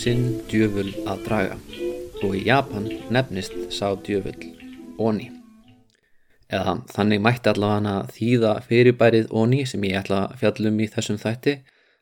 [0.02, 1.58] Sinn djöful að draga.
[2.26, 4.34] Og í Japan nefnist sá djöful
[5.02, 5.27] Oni.
[6.52, 11.54] Eða þannig mætti allavega þýða fyrirbærið Oni sem ég ætla að fjallum í þessum þætti.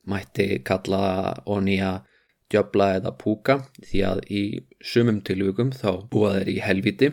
[0.09, 1.02] Mætti kalla
[1.45, 2.05] Oni að
[2.49, 4.44] djöbla eða púka því að í
[4.81, 7.11] sumum tilvíkum þá búa þeir í helviti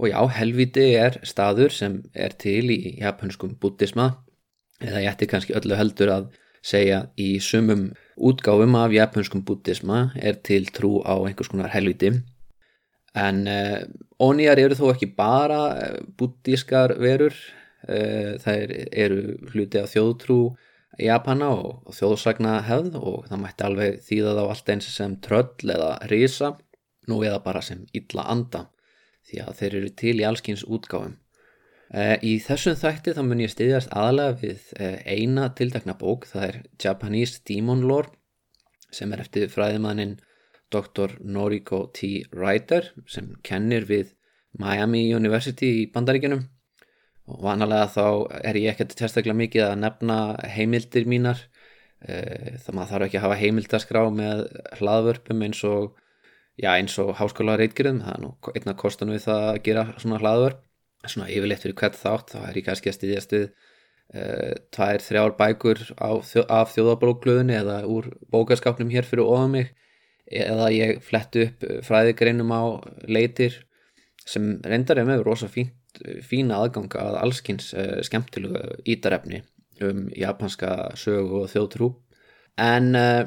[0.00, 4.12] og já, helviti er staður sem er til í japanskum buddhisma
[4.80, 6.30] eða ég ætti kannski öllu heldur að
[6.64, 12.12] segja í sumum útgáfum af japanskum buddhisma er til trú á einhvers konar helviti
[13.16, 13.80] en uh,
[14.22, 17.34] ónýjar eru þó ekki bara uh, buddískar verur.
[17.88, 19.20] Uh, það eru
[19.54, 20.40] hluti af þjóðtrú
[21.00, 25.72] Japana og, og þjóðsagna hefð og það mætti alveg þýða þá allt eins sem tröll
[25.72, 26.50] eða risa
[27.08, 28.66] nú eða bara sem illa anda
[29.30, 31.16] því að þeir eru til í allskins útgáfum
[31.90, 34.66] Í þessum þætti þá mun ég stiðjast aðalega við
[35.10, 38.12] eina tildakna bók, það er Japanese Demon Lore
[38.94, 40.18] sem er eftir fræðimannin
[40.70, 41.16] Dr.
[41.26, 42.22] Noriko T.
[42.30, 44.14] Ryder sem kennir við
[44.58, 46.44] Miami University í bandaríkunum
[47.30, 48.06] og vanalega þá
[48.42, 50.18] er ég ekkert testaklega mikið að nefna
[50.54, 51.42] heimildir mínar
[52.00, 54.46] það maður þarf ekki að hafa heimildaskrá með
[54.78, 55.98] hlaðvörpum eins og
[56.60, 60.58] og háskóla reitgjörðum það er nú einna kostan við það að gera svona hlaðvörp
[61.06, 65.36] svona yfirleitt fyrir hvert þátt þá er ég kannski að styðjast við uh, tvær, þrjár
[65.38, 69.72] bækur á, af þjóðabróklöðunni eða úr bókaskapnum hér fyrir ofan mig
[70.30, 72.62] eða ég flettu upp fræðigreinum á
[73.10, 73.62] leitir
[74.28, 75.74] sem reyndar er með rosa fínt,
[76.22, 79.42] fína aðganga að allskins uh, skemmtilegu ítarefni
[79.80, 81.94] um japanska sög og þjóðtrú
[82.60, 83.24] en uh,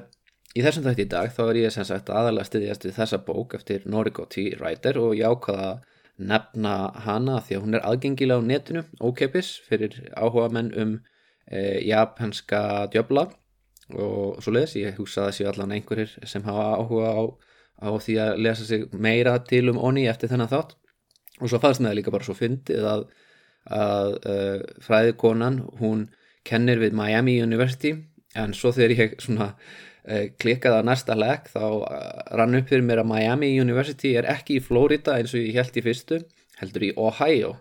[0.53, 3.57] í þessum þætti í dag þá er ég sem sagt aðalega styðjast við þessa bók
[3.57, 4.51] eftir Noriko T.
[4.59, 5.71] Ryder og ég ákvaða
[6.17, 10.93] nefna hana því að hún er aðgengilega á netinu, ókeppis fyrir áhuga menn um
[11.47, 13.27] e, japanska djöbla
[13.93, 17.21] og svo leiðis, ég hugsa að það séu allan einhverjir sem hafa áhuga á,
[17.83, 20.77] á því að lesa sig meira til um onni eftir þennan þátt.
[21.41, 23.03] Og svo fannst með líka bara svo fyndið að,
[23.73, 26.07] að uh, fræðikonan hún
[26.47, 27.95] kennir við Miami University
[28.39, 29.53] en svo þegar ég svona
[30.03, 34.59] klikkaði að næsta legg þá eh, rann upp fyrir mér að Miami University er ekki
[34.59, 36.19] í Florida eins og ég held í fyrstu
[36.59, 37.53] heldur í Ohio.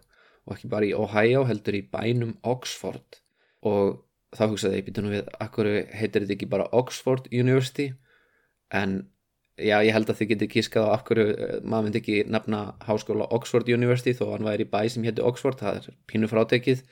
[0.47, 3.21] Og ekki bara í Ohio heldur í bænum Oxford.
[3.63, 4.01] Og
[4.35, 7.93] þá hugsaði ég býta nú við akkur heitir þetta ekki bara Oxford University?
[8.75, 9.05] En
[9.61, 13.31] já ég held að þið getur kískað á akkur eh, maður myndi ekki nefna háskóla
[13.37, 16.83] Oxford University þó hann væri í bæ sem hétti Oxford það er pínu frátekið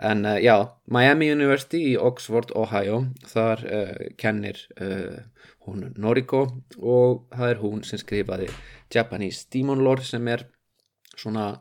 [0.00, 0.56] en uh, já,
[0.86, 5.20] Miami University í Oxford, Ohio þar uh, kennir uh,
[5.66, 6.46] hún Noriko
[6.80, 8.48] og það er hún sem skrifaði
[8.92, 10.46] Japanese Demon Lore sem er
[11.12, 11.52] svona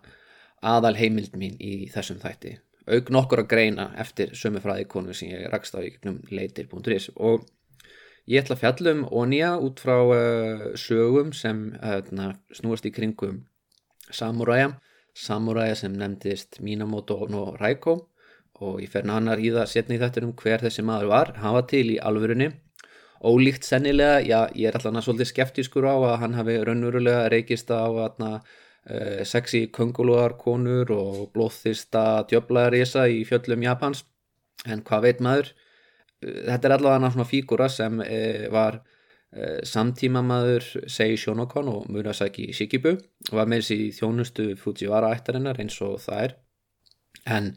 [0.64, 2.56] aðal heimild mín í þessum þætti.
[2.90, 5.92] Auk nokkur að greina eftir sömu fræðikonu sem ég rakst á í
[6.32, 7.44] leitir.is og
[8.26, 10.00] ég ætla að fjallum Onja út frá
[10.80, 11.68] sögum sem
[12.56, 13.44] snúast í kringum
[14.10, 14.72] Samuræja
[15.14, 18.10] Samuræja sem nefndist Minamoto no Raiko
[18.59, 21.56] og ég fer nánar í það setni í þetta um hver þessi maður var, hann
[21.56, 22.50] var til í alvörunni.
[23.20, 27.84] Ólíkt sennilega, já ég er alltaf svolítið skeftískur á að hann hafi raunverulega reykist á
[27.84, 34.06] aðna uh, sexy kunguluar konur og blóðþista djöblaðarísa í fjöllum Japans.
[34.68, 35.52] En hvað veit maður?
[36.24, 42.53] Þetta er allavega svona fígura sem uh, var uh, samtíma maður segi Shonokon og Murasaki
[42.56, 42.96] Shikibu.
[43.31, 46.38] Var með þessi þjónustu Fujiwara ættarinnar eins og það er.
[47.28, 47.52] En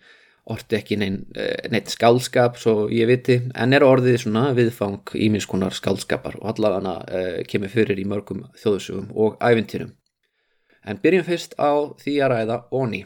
[0.50, 6.41] orti ekki eh, neitt skálskap svo ég viti, en er orðið svona viðfang ímiðskonar skálskapar
[6.41, 9.92] og allavega uh, kemur fyrir í mörgum þjóðsugum og ævintýrum.
[10.83, 13.04] En byrjum fyrst á því að ræða Oni.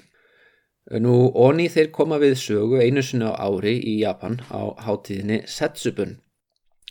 [1.03, 6.17] Nú Oni þeir koma við sögu einu sinna á ári í Japan á hátíðinni Setsubun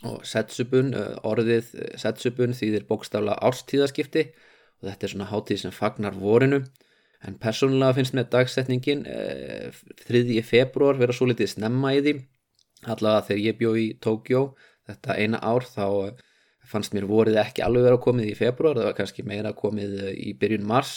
[0.06, 4.28] og Setsubun, uh, orðið Setsubun þýðir bókstafla árstíðaskipti
[4.78, 6.62] og þetta er svona hátíð sem fagnar vorinu
[7.24, 10.40] en persónulega finnst með dagsetningin eh, 3.
[10.44, 12.16] februar vera svo litið snemma í því.
[12.86, 14.42] Allavega þegar ég bjó í Tókjó
[14.86, 16.24] þetta eina ár þá eh,
[16.66, 20.18] fannst mér vorið ekki alveg vera komið í februar það var kannski meira komið eh,
[20.30, 20.96] í byrjun mars.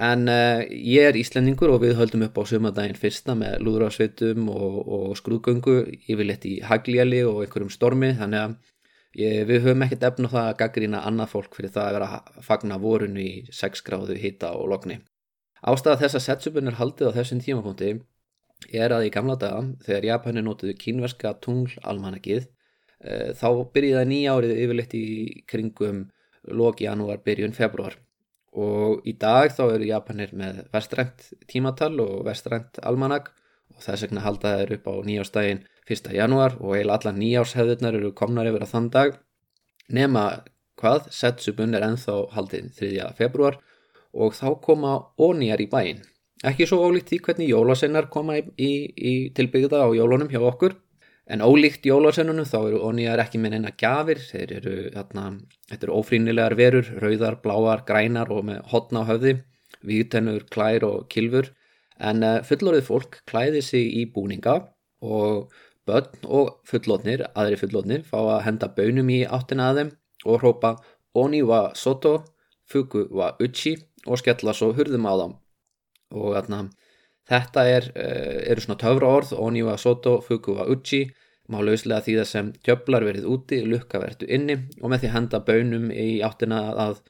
[0.00, 4.76] En uh, ég er Íslendingur og við höldum upp á sömadaginn fyrsta með lúðrásveitum og,
[4.86, 5.74] og skrúðgöngu
[6.06, 8.12] yfirleitt í haglíali og einhverjum stormi.
[8.16, 8.54] Þannig að
[9.18, 12.10] ég, við höfum ekkert efn á það að gaggrína annað fólk fyrir það að vera
[12.20, 15.00] að fagna vorunu í 6 gráðu hita og lokni
[15.60, 17.90] Ástæða þess að setsupun er haldið á þessum tímapunkti
[18.72, 24.36] er að í gamla daga þegar Japani notuðu kínverska tungl almanakið uh, þá byrjiða nýja
[24.36, 25.06] árið yfirleitt í
[25.50, 26.06] kringum
[26.48, 27.98] lóki janúar byrjun februar
[28.56, 33.30] og í dag þá eru Japanir með vestrænt tímatal og vestrænt almanak
[33.70, 36.10] og þess vegna halda þeir upp á nýjástægin 1.
[36.14, 39.18] januar og eiginlega alla nýjárshefðunar eru komnar yfir að þann dag
[39.90, 40.24] nema
[40.80, 43.08] hvað, setsupun er enþá haldið 3.
[43.18, 43.60] februar
[44.12, 46.00] og þá koma ónýjar í bæin
[46.46, 50.76] ekki svo ólíkt því hvernig jólasennar koma í, í, í tilbyggða á jólunum hjá okkur.
[51.30, 55.26] En ólíkt jólasennunum þá eru ónýjar ekki með neina gafir, þeir eru, þarna,
[55.70, 59.36] þetta eru ófrínilegar verur, rauðar, bláar, grænar og með hotna á höfði,
[59.86, 61.52] výtennur, klær og kilfur.
[62.00, 64.56] En uh, fullorðið fólk klæði sig í búninga
[65.04, 65.52] og
[65.86, 69.94] börn og fullorðnir, aðri fullorðnir, fá að henda bönum í áttina að þeim
[70.26, 70.74] og hrópa
[71.20, 72.20] Oni wa soto,
[72.70, 73.74] fuku wa uchi
[74.06, 75.34] og skella svo hurðum á þeim.
[76.16, 76.60] Og þarna,
[77.30, 81.04] þetta er, uh, eru svona töfra orð, Oni wa soto, fuku wa uchi
[81.50, 85.40] má lauslega því það sem djöflar verið úti, lukka verið inni og með því henda
[85.46, 87.00] bönum í áttina að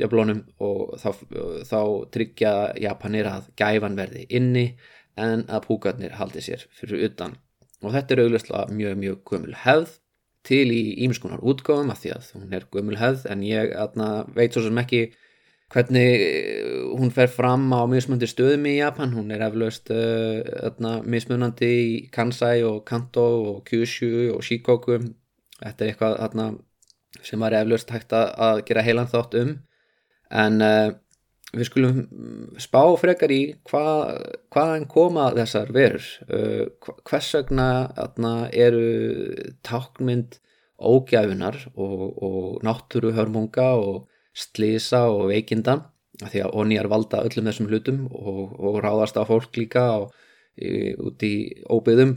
[0.00, 1.10] djöflunum og þá,
[1.68, 1.80] þá
[2.14, 4.66] tryggja Japanir að gæfan verði inni
[5.20, 7.36] en að púkarnir haldi sér fyrir utan
[7.84, 9.98] og þetta er auðvitað mjög mjög gömul hefð
[10.48, 14.56] til í ímskunar útgáðum að því að hún er gömul hefð en ég atna, veit
[14.56, 15.02] svo sem ekki
[15.70, 21.70] hvernig eh, hún fer fram á mismunandi stöðum í Japan, hún er eflaust uh, mismunandi
[21.70, 24.98] í Kansai og Kanto og Kyushu og Shikoku.
[25.60, 26.48] Þetta er eitthvað þarna,
[27.22, 29.54] sem var eflaust hægt að gera heilan þátt um.
[30.30, 30.90] En uh,
[31.54, 32.04] við skulum
[32.62, 33.40] spá frekar í
[33.70, 34.20] hvað,
[34.50, 36.12] hvaðan koma þessar verur.
[36.26, 38.86] Uh, hvers vegna þarna, eru
[39.66, 40.40] tákmynd
[40.80, 44.08] ógæfunar og, og náttúruhörmunga og
[44.40, 45.78] slísa og veikinda
[46.20, 50.10] því að onýjar valda öllum þessum hlutum og, og ráðast á fólk líka og,
[50.56, 51.34] í, út í
[51.70, 52.16] óbyðum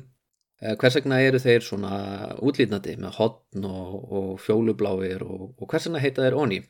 [0.63, 1.95] eh, hvers vegna eru þeir svona
[2.43, 6.63] útlýtnandi með hotn og, og fjólubláir og hvers vegna heita þeir onni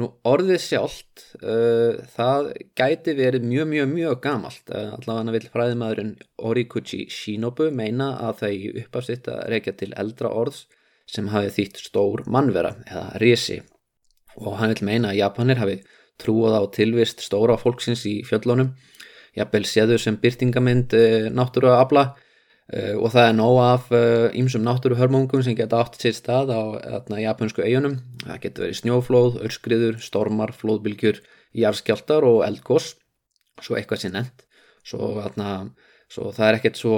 [0.00, 4.64] nú orðið sjálft uh, það gæti verið mjög mjög mjög gamalt.
[4.66, 6.14] Uh, allavega vil fræðimaðurinn
[6.50, 10.64] Orikuchi Shinobu meina að þau uppafsitt að reykja til eldra orðs
[11.10, 13.60] sem hafi þýtt stór mannvera eða risi
[14.40, 15.78] og hann vil meina að Japanir hafi
[16.20, 18.74] trúað á tilvist stóra fólksins í fjöllunum.
[19.34, 22.04] Jafnvel séður sem byrtingamind eh, náttúru að abla
[22.70, 23.88] eh, og það er nóg af
[24.38, 26.62] ímsum eh, náttúru hörmungum sem geta átt sitt stað á
[27.18, 31.18] japansku eigunum það getur verið snjóflóð, örskriður, stormar, flóðbylgjur,
[31.58, 32.94] jarðskjáltar og eldgós
[33.62, 34.46] svo eitthvað sé nefnt.
[34.84, 35.10] Svo,
[36.12, 36.96] svo það er ekkert svo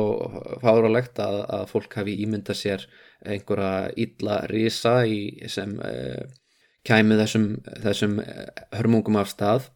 [0.61, 2.89] fáralegt að, að fólk hafi ímyndað sér
[3.25, 5.79] einhverja illa risa í, sem
[6.87, 7.49] kæmi þessum,
[7.83, 8.47] þessum eh,
[8.77, 9.71] hörmungum af stað.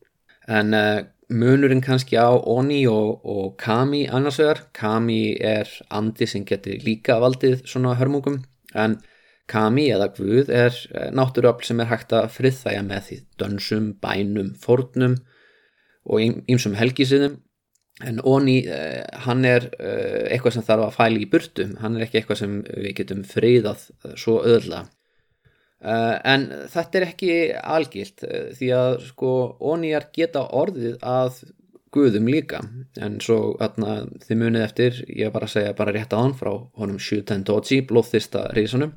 [0.51, 4.65] En uh, munurinn kannski á Oni og, og Kami annars vegar.
[4.77, 8.41] Kami er andi sem getur líka valdið svona hörmungum.
[8.75, 8.99] En
[9.51, 14.53] Kami eða Guð er eh, náttúruafl sem er hægt að friðþæja með því dönsum, bænum,
[14.62, 15.17] fornum
[16.07, 17.41] og ýmsum helgísiðum
[18.07, 22.07] en Oni, uh, hann er uh, eitthvað sem þarf að fæli í burtum hann er
[22.07, 23.83] ekki eitthvað sem við getum friðað
[24.14, 24.87] svo öðla
[25.80, 31.42] en þetta er ekki algilt uh, því að sko ónýjar geta orðið að
[31.90, 32.60] guðum líka.
[33.00, 37.00] En svo atna, þið munið eftir ég var að segja bara rétt hann frá honum
[37.02, 38.92] Shuten Doji, blóðþista reysunum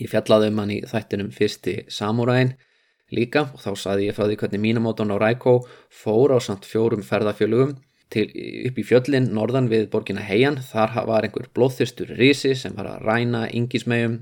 [0.00, 2.54] ég fjallaði um hann í þættinum fyrsti samúræðin
[3.10, 5.56] líka og þá saði ég frá því hvernig mínamóton á Rækó
[5.90, 7.76] fór á samt fjórum ferðafjölugum
[8.10, 8.26] til
[8.66, 10.58] upp í fjöllin norðan við borgina Heian.
[10.62, 14.16] Þar var einhver blóðþistur reysi sem var að ræna yngismegum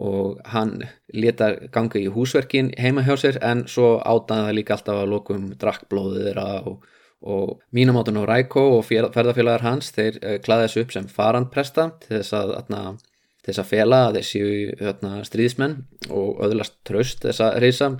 [0.00, 0.80] og hann
[1.14, 5.44] leta ganga í húsverkin heima hjá sér en svo átaði það líka alltaf að lokum
[5.60, 6.88] drakkblóðið þeirra og,
[7.22, 12.16] og mínamátun og Rækó og ferðarfélagar hans þeir uh, klaði þessu upp sem farandpresta til
[12.16, 12.56] þess að,
[13.44, 14.20] til þess að fela að
[14.90, 15.78] atna, stríðismenn
[16.10, 17.94] og öðlast tröst þess að reysa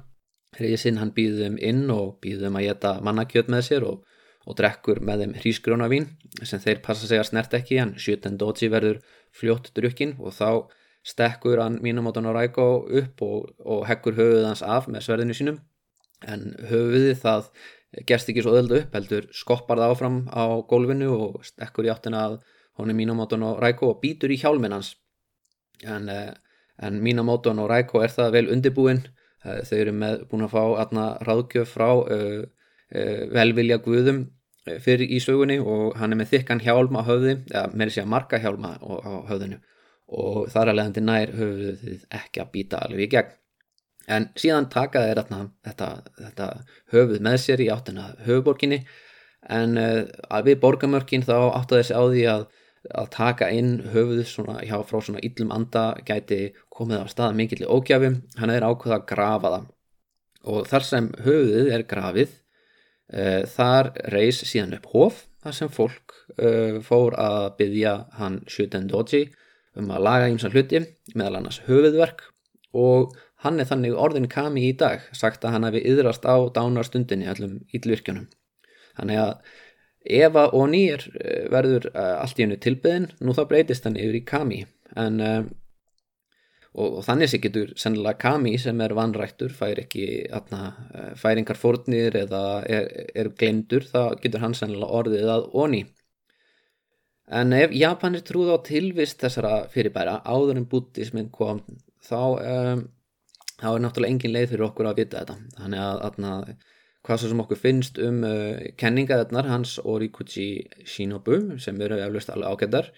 [0.58, 4.04] reysinn hann býði þeim inn og býði þeim að geta mannakjöt með sér og,
[4.46, 6.10] og drekkur með þeim hrísgrjóna vín
[6.42, 9.00] sem þeir passa sig að snert ekki en 17 dótsi verður
[9.34, 10.48] fljótt drukkin og þá
[11.04, 12.66] stekkur hann Minamoto Noraiko
[13.00, 15.58] upp og, og heggur höfuð hans af með sverðinu sínum.
[16.24, 17.50] En höfuði það
[18.08, 22.24] gerst ekki svo öðuldu upp heldur skoppar það áfram á gólfinu og stekkur í áttina
[22.30, 22.38] að
[22.80, 24.94] honum Minamoto Noraiko og býtur í hjálmin hans.
[25.84, 26.32] En, eh,
[26.80, 29.04] en Minamoto Noraiko er það vel undirbúin.
[29.44, 32.40] Eh, þau eru með búin að fá aðna ráðgjöf frá uh,
[32.96, 34.24] uh, velvilja guðum
[34.80, 38.12] fyrir í sögunni og hann er með þykkan hjálm á höfði, eða með þess að
[38.14, 39.58] marga hjálma á höfðinu
[40.12, 43.32] og þar að leiðandi nær höfuðið ekki að býta alveg í gegn.
[44.04, 46.48] En síðan taka þeir þetta, þetta
[46.92, 48.82] höfuð með sér í áttina höfuborginni
[49.48, 52.44] en uh, við borgamörkin þá áttu þessi á því að,
[53.00, 57.62] að taka inn höfuð svona, hjá frá svona yllum anda gæti komið á stað mikill
[57.64, 59.70] í ógjafum, hann er ákveða að grafa það.
[60.44, 66.18] Og þar sem höfuðið er grafið uh, þar reys síðan upp hóf þar sem fólk
[66.36, 69.30] uh, fór að byggja hann Shuten Doji
[69.78, 72.28] um að laga ímsa hluti meðal annars höfuðverk
[72.74, 73.14] og
[73.44, 77.60] hann er þannig orðin kami í dag sagt að hann hefði yðrast á dánarstundinni allum
[77.76, 78.28] íllvirkjunum
[78.96, 79.36] þannig að
[80.04, 84.18] að Oni er, eh, verður uh, allt í hennu tilbyðin nú þá breytist hann yfir
[84.18, 84.66] í kami.
[84.96, 85.44] En uh,
[86.74, 90.26] og, og þannig sé getur sennilega kami sem er vanrættur fær ekki
[91.16, 95.84] færingar fórnir eða er, er glemdur þá getur hann sennilega orðið að Oni
[97.28, 101.62] en ef Japanir trúð á tilvist þessara fyrirbæra áður en bútismin kom
[102.04, 102.84] þá um,
[103.60, 105.36] þá er náttúrulega engin leið fyrir okkur að vita þetta.
[105.58, 106.30] Þannig að atna,
[107.06, 110.48] hvað svo sem okkur finnst um uh, kenningaðarnar hans Orikuchi
[110.88, 112.90] Shinobu sem eru eflust alveg ágættar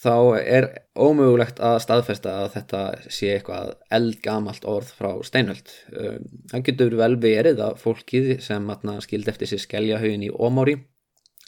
[0.00, 5.74] þá er ómögulegt að staðfesta að þetta sé eitthvað eldgamalt orð frá steinhöld.
[5.92, 8.72] Um, það getur vel verið að fólkið sem
[9.04, 10.78] skildi eftir sér skeljahaugin í Omori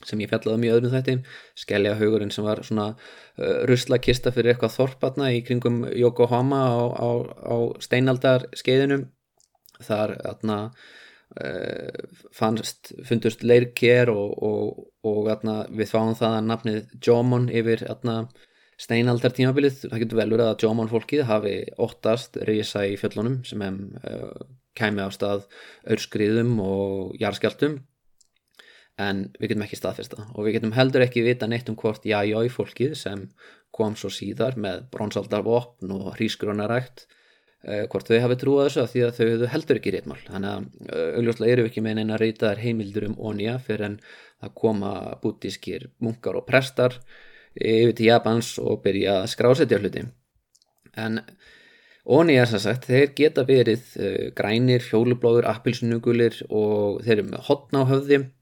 [0.09, 1.17] sem ég fjallaði mjög um öðrum þetta
[1.63, 7.11] skeljahaugurinn sem var svona uh, ruslakista fyrir eitthvað þorparna í kringum Yokohama á, á,
[7.49, 9.07] á steinaldar skeiðinum
[9.83, 10.59] þar atna,
[11.43, 17.85] uh, fannst, fundust leirkér og, og, og atna, við fáum það að nafnið Jomon yfir
[17.91, 18.25] atna,
[18.83, 23.63] steinaldar tímabilið það getur vel verið að Jomon fólkið hafi óttast reysa í fjöllunum sem
[23.63, 24.43] hefum uh,
[24.79, 25.47] kæmi á stað
[25.93, 27.81] örskriðum og jarskjaldum
[29.03, 32.49] en við getum ekki staðfesta og við getum heldur ekki vita neitt um hvort jájói
[32.53, 33.27] fólkið sem
[33.75, 39.19] kom svo síðar með bronsaldarvopn og hrísgrónarækt uh, hvort þau hafi trúið þessu því að
[39.19, 43.09] þau heldur ekki réttmál þannig að uh, augljóslega eru við ekki með eina reytaðar heimildur
[43.09, 43.99] um Onja fyrir en
[44.43, 44.93] að koma
[45.23, 46.99] bútískir munkar og prestar
[47.55, 50.07] yfir til Japans og byrja að skrásetja hluti.
[50.99, 51.21] En
[52.03, 57.45] Onja er sem sagt, þeir geta verið uh, grænir, fjólublóður, appilsunugulir og þeir eru með
[57.47, 58.19] hotna á höfði.
[58.19, 58.42] Eh,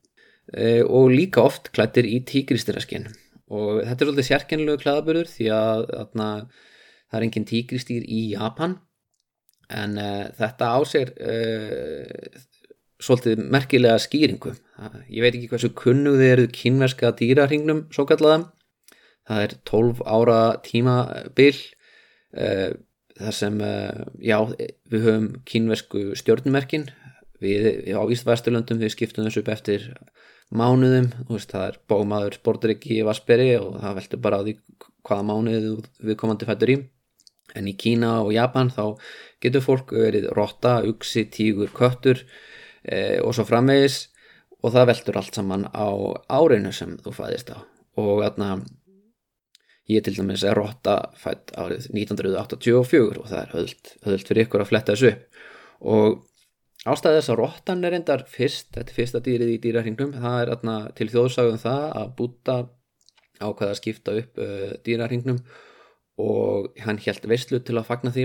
[0.51, 3.05] og líka oft klættir í tígristiraskinn
[3.51, 6.29] og þetta er svolítið sérkennilegu klæðaburður því að þarna,
[7.11, 8.77] það er engin tígristýr í Japan.
[9.71, 12.39] En uh, þetta á sér uh,
[13.01, 14.55] svolítið merkilega skýringu.
[15.09, 18.51] Ég veit ekki hversu kunnug þið eruð kynverska dýrarhingnum svo kallaða
[19.31, 22.71] það er 12 ára tímabil uh,
[23.21, 23.59] þar sem
[24.25, 24.37] já,
[24.89, 26.87] við höfum kynversku stjórnmerkin
[27.43, 29.85] við á Ístvesturlöndum við skiptum þessu upp eftir
[30.51, 34.55] mánuðum, veist, það er bómaður sportryggi í Vasperi og það veldur bara á því
[35.07, 35.69] hvaða mánuð
[36.03, 36.79] við komandi fættur í.
[37.59, 38.85] En í Kína og Japan þá
[39.43, 42.23] getur fólk verið rotta, uksi, tígur, köttur
[42.83, 44.05] e, og svo framvegis.
[44.61, 45.89] Og það veldur allt saman á
[46.29, 47.59] árinu sem þú fæðist á.
[47.99, 48.51] Og þarna
[49.91, 54.71] ég til dæmis er rotta fætt árið 1984 og það er höðult fyrir ykkur að
[54.71, 55.41] fletta þessu upp.
[55.81, 56.19] Og
[56.89, 60.53] Ástæðið þess að róttan er endar fyrst, þetta er fyrsta dýrið í dýrarhingnum, það er
[60.55, 62.55] atna, til þjóðsagum það að búta
[63.41, 65.43] ákveða að skipta upp uh, dýrarhingnum
[66.21, 68.25] og hann held veistlu til að fagna því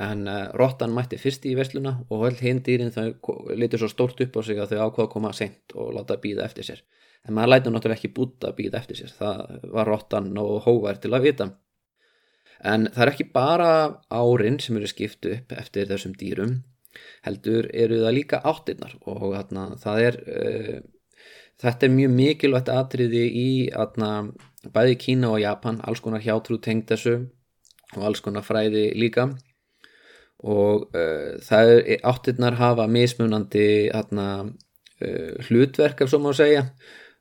[0.00, 3.12] en uh, róttan mætti fyrst í veistluna og held hinn dýrin þau
[3.52, 6.48] litur svo stórt upp á sig að þau ákveða að koma sent og láta býða
[6.48, 6.82] eftir sér.
[7.28, 11.12] En maður lætur náttúrulega ekki búta býða eftir sér, það var róttan og hóvar til
[11.12, 11.50] að vita.
[12.64, 13.70] En það er ekki bara
[14.08, 16.62] árin sem eru skiptu upp eftir þessum dýrum
[17.26, 20.78] heldur eru það líka áttirnar og þarna, það er uh,
[21.60, 24.10] þetta er mjög mikilvægt atriði í þarna,
[24.72, 27.18] bæði Kína og Japan alls konar hjátrú tengd þessu
[27.96, 29.28] og alls konar fræði líka.
[30.40, 34.26] Og uh, það er áttirnar hafa mismunandi þarna,
[35.04, 36.66] uh, hlutverk ef svo má segja.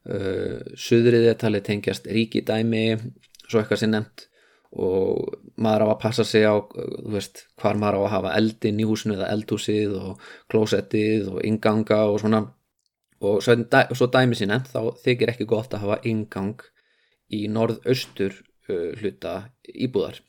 [0.10, 2.86] Suðriðið tali tengjast ríkidæmi
[3.44, 4.24] svo eitthvað sem nefnt.
[4.80, 6.56] Og maður á að passa sig á
[7.14, 12.06] veist, hvar maður á að hafa eldin í húsinu eða eldhúsið og klósettið og inganga
[12.10, 12.46] og svona.
[13.20, 13.58] Og svo,
[13.98, 16.64] svo dæmi sína þá þykir ekki gott að hafa ingang
[17.36, 18.38] í norðaustur
[18.72, 19.36] uh, hluta
[19.68, 20.22] íbúðar.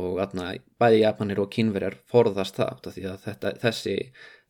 [0.00, 3.96] Og atna, bæði Japanir og kínverjar forðast það því að þetta, þessi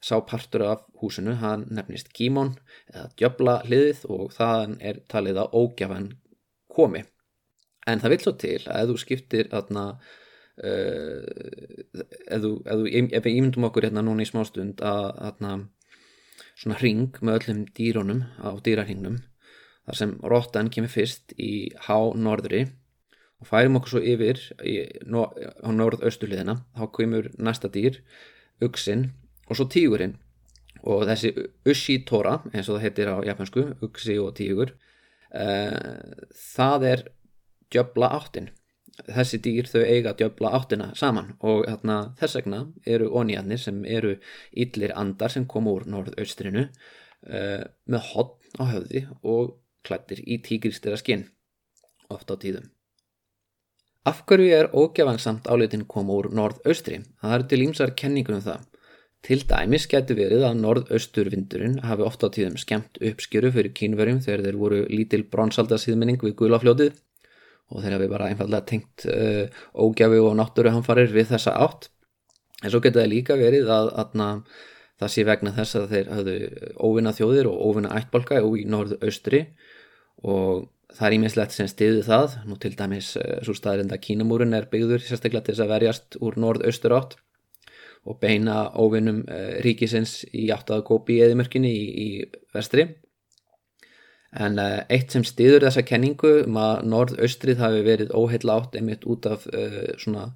[0.05, 2.55] sápartur af húsinu hann nefnist Gímon
[2.93, 6.11] eða djöbla hliðið og það er talið að ógjafan
[6.73, 7.05] komi
[7.93, 11.25] en það vil svo til að ef þú skiptir þarna uh,
[11.91, 15.57] þú, ef, þú, ef við ímyndum okkur hérna núna í smástund að þarna
[16.61, 19.21] svona ring með öllum dýrónum á dýrarhingnum
[19.87, 22.67] þar sem rottan kemur fyrst í há norðri
[23.41, 28.03] og færum okkur svo yfir í, á norðausturliðina þá kemur næsta dýr
[28.65, 29.09] uksin
[29.49, 30.19] og svo tígurinn.
[30.87, 31.33] Og þessi
[31.69, 34.75] ushi tora eins og það heitir á japansku uksi og tígur
[35.33, 37.03] uh, það er
[37.71, 38.51] djöbla áttin
[39.09, 44.17] þessi dýr þau eiga djöbla áttina saman og þarna, þess vegna eru ónýjarnir sem eru
[44.53, 50.99] yllir andar sem kom úr norðaustrinu uh, með hodn á höfði og klættir í tígristera
[51.01, 51.29] skinn
[52.11, 52.67] oft á tíðum.
[54.09, 57.03] Af hverju er ógjafansamt áleitin kom úr norðaustri?
[57.21, 58.67] Það er til ímsar kenningunum það.
[59.21, 64.47] Til dæmis getur verið að norðausturvindurinn hafi ofta á tíðum skemmt uppskjöru fyrir kínverjum þegar
[64.47, 66.97] þeir voru lítil bronsaldarsýðmenning við gulafljótið
[67.71, 69.47] og þeir hafi bara einfallega tengt uh,
[69.79, 71.89] ógjafi og náttúruhamfarir við þessa átt.
[72.61, 74.43] En svo getur það líka verið að, að, að
[75.01, 76.35] það sé vegna þess að þeir hafðu
[76.77, 79.43] óvinna þjóðir og óvinna ættbolka í norðaustri
[80.29, 82.39] og það er ímiðslegt sem stiðu það.
[82.51, 86.21] Nú til dæmis uh, svo staðrind að Kínamúrin er byggður sérstaklega til þess að verjast
[86.21, 87.19] úr norðaustur átt
[88.09, 92.09] og beina óvinnum uh, ríkisins í áttaða gópi í eðimörkinni í, í
[92.57, 92.89] vestri
[94.31, 99.07] en uh, eitt sem stiður þessa kenningu um að norðaustrið hafi verið óheila átt einmitt
[99.11, 100.29] út af uh, svona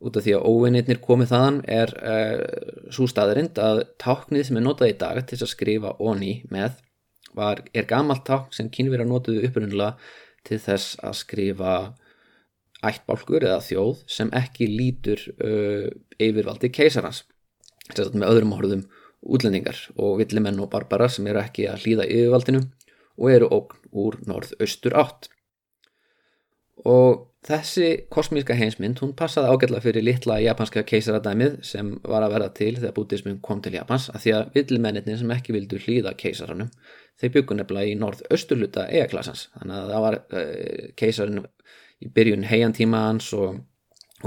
[0.00, 4.64] út af því að óvinnirnir komið þaðan er uh, svo staðarind að táknið sem er
[4.64, 6.80] notað í dag til að skrifa onni með
[7.36, 9.96] var, er gamalt tákn sem kynverið notuðu upprunnulega
[10.48, 11.76] til þess að skrifa
[12.86, 15.20] ættbálkur eða þjóð sem ekki lítur
[16.22, 17.24] yfirvaldi keisarans.
[17.96, 18.84] Með öðrum orðum
[19.26, 22.62] útlendingar og villimenn og barbara sem eru ekki að hlýða yfirvaldinu
[23.16, 25.30] og eru ógn úr norð-austur átt.
[26.86, 32.48] Og þessi kosmíska heimsmynd hún passaði ágætla fyrir litla japanska keisaradæmið sem var að verða
[32.58, 36.72] til þegar bútismin kom til Japans að því að villimennir sem ekki vildu hlýða keisaranum
[37.20, 41.40] þeir byggu nefnilega í norð-austurluta eigaklassans þannig að það var uh, keisarin
[42.02, 43.62] í byrjun heiantíma hans og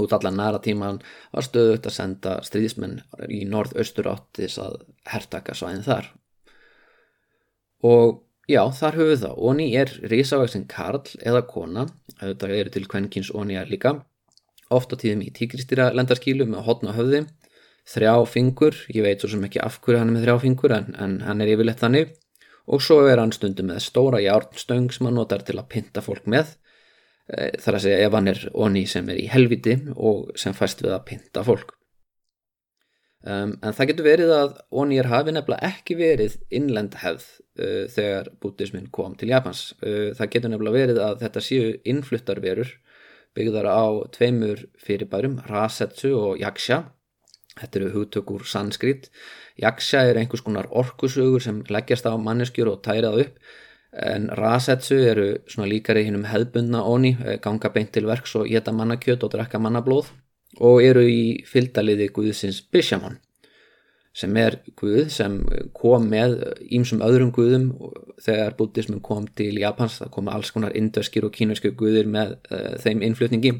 [0.00, 1.02] út allar næra tíma hann
[1.34, 6.10] var stöðugt að senda stríðismenn í norð-austur átt þess að hertaka svæðin þar.
[7.86, 9.34] Og já, þar höfum við það.
[9.50, 11.86] Oni er risavaksin karl eða kona
[12.20, 13.96] þetta eru til kvennkins Oni er líka
[14.70, 17.24] ofta tíðum í tíkristýra lendarskílu með hotna höfði.
[17.90, 20.92] Þrjá fingur, ég veit svo sem ekki af hverju hann er með þrjá fingur en,
[20.94, 22.12] en hann er yfirleitt þannig.
[22.70, 26.28] Og svo er hann stundum með stóra járnstöng sem hann notar til að pinta fólk
[26.30, 26.54] með.
[27.32, 30.84] Eh, þar að segja ef hann er onni sem er í helviti og sem fæst
[30.84, 31.74] við að pinta fólk
[33.24, 37.26] um, en það getur verið að onnir hafi nefnilega ekki verið innlend hefð
[37.60, 39.70] uh, þegar bútismin kom til Japans.
[39.82, 42.72] Uh, það getur nefnilega verið að þetta séu innfluttarverur
[43.38, 43.84] byggðar á
[44.16, 46.84] tveimur fyrirbærum Rasetsu og Yaksha.
[47.60, 49.10] Þetta eru hugtökur sanskrit.
[49.60, 53.42] Yaksha er einhvers konar orkusögur sem leggjast á manneskjur og tærað upp
[53.92, 58.72] en rasetsu eru svona líkari hinnum hefðbundna óni, eh, ganga beint til verks og geta
[58.72, 60.12] mannakjöt og drekka mannablóð
[60.58, 63.20] og eru í fylgdaliði Guðsins Bishamon
[64.16, 65.36] sem er Guð sem
[65.76, 66.40] kom með
[66.74, 67.68] ímsum öðrum Guðum.
[68.20, 72.74] Þegar buddhismin kom til Japans það komu alls konar indöskir og kínverskir Guðir með uh,
[72.82, 73.54] þeim innflutningi.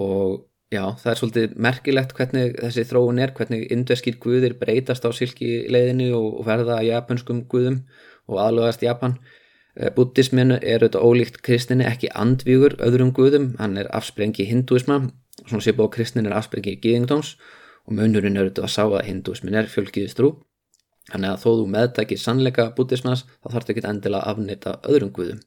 [0.00, 5.10] Og já það er svolítið merkilegt hvernig þessi þróun er hvernig indöskir Guðir breytast á
[5.12, 7.82] silki leiðinu og verða japanskum Guðum
[8.30, 9.18] og aðlugast Japan.
[9.18, 9.41] eh,
[9.96, 13.52] Buddhismin er auðvitað ólíkt kristinni ekki andvígur öðrum guðum.
[13.58, 14.98] Hann er afsprengi hindúisma
[15.46, 17.36] svona sé búið að kristin er afsprengi gíðingdóms
[17.88, 20.34] og munurinn er auðvitað að sá að hindúismin er fjölgiðistrú
[21.08, 25.14] þannig að þó þú meðtækir sannleika buddhismans þá þarf þetta ekki endilega að afnita öðrum
[25.16, 25.40] guðum.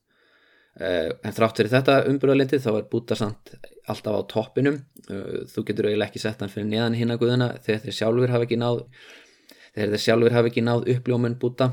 [0.76, 3.54] Eh, en þrátt fyrir þetta umbyrðalindi þá er Buddha samt
[3.88, 4.82] alltaf á toppinum.
[5.08, 8.34] Eh, þú getur eiginlega ekki sett hann fyrir neðan hinn að guðuna þegar þeir sjálfur
[10.36, 11.70] hafa ekki náð uppljómun Buddha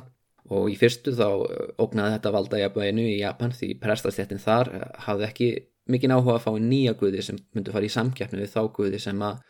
[0.52, 4.86] og í fyrstu þá eh, ógnaði þetta valda jafnveginu í Japan því prestastjættin þar eh,
[5.06, 5.50] hafði ekki
[5.92, 9.26] mikið áhuga að fá nýja guði sem myndu fara í samkjæfni við þá guði sem
[9.26, 9.42] að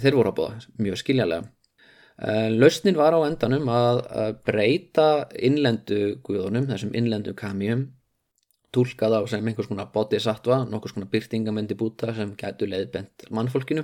[0.00, 1.48] þeir voru að búa mjög skiljalega.
[2.20, 4.02] Eh, Lausnin var á endanum að
[4.46, 7.86] breyta innlendu guðunum, þessum innlendu kamjum,
[8.70, 13.82] tólka þá sem einhvers konar bodhisattva, nokkurs konar byrtingamendi búta sem gætu leiðbent mannfólkinu.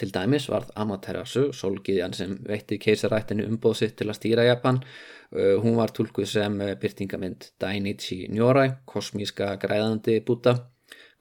[0.00, 5.18] Til dæmis varð Amaterasu, sólgiðjan sem veitti keisarættinu umbóð sitt til að stýra Japan, Uh,
[5.32, 10.56] hún var tólkuð sem uh, byrtingamind Dainichi Nyorai, kosmíska græðandi búta,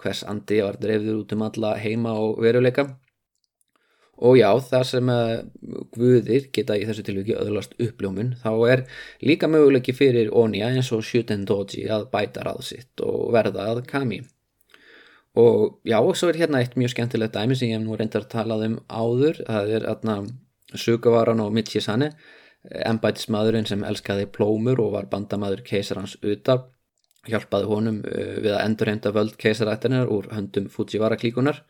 [0.02, 2.88] hvers andi var dreifður út um alla heima og veruleika.
[4.20, 5.36] Og já, það sem uh,
[5.96, 8.84] guðir geta í þessu tilviki öðlast uppljómun, þá er
[9.24, 13.86] líka möguleiki fyrir Onia eins og Shuten Doji að bæta ráð sitt og verða að
[13.88, 14.24] kami.
[15.40, 18.26] Og já, og svo er hérna eitt mjög skemmtilegt dæmi sem ég hef nú reyndar
[18.28, 20.16] talað um áður, það er aðna
[20.74, 22.12] Sugavaran og Michisane,
[22.66, 26.58] embætismadurinn sem elskaði plómur og var bandamadur keisarans uta
[27.30, 31.64] hjálpaði honum við að endurhenda völd keisarættinir úr höndum Fujiwara klíkunar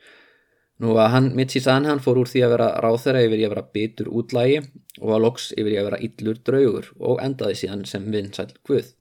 [0.80, 3.63] Nú að hann, Michi-san, hann fór úr því að vera ráþæra yfir í að vera
[3.75, 4.60] bitur útlægi
[5.02, 8.93] og að loks yfir í að vera illur draugur og endaði síðan sem vinsæl guð.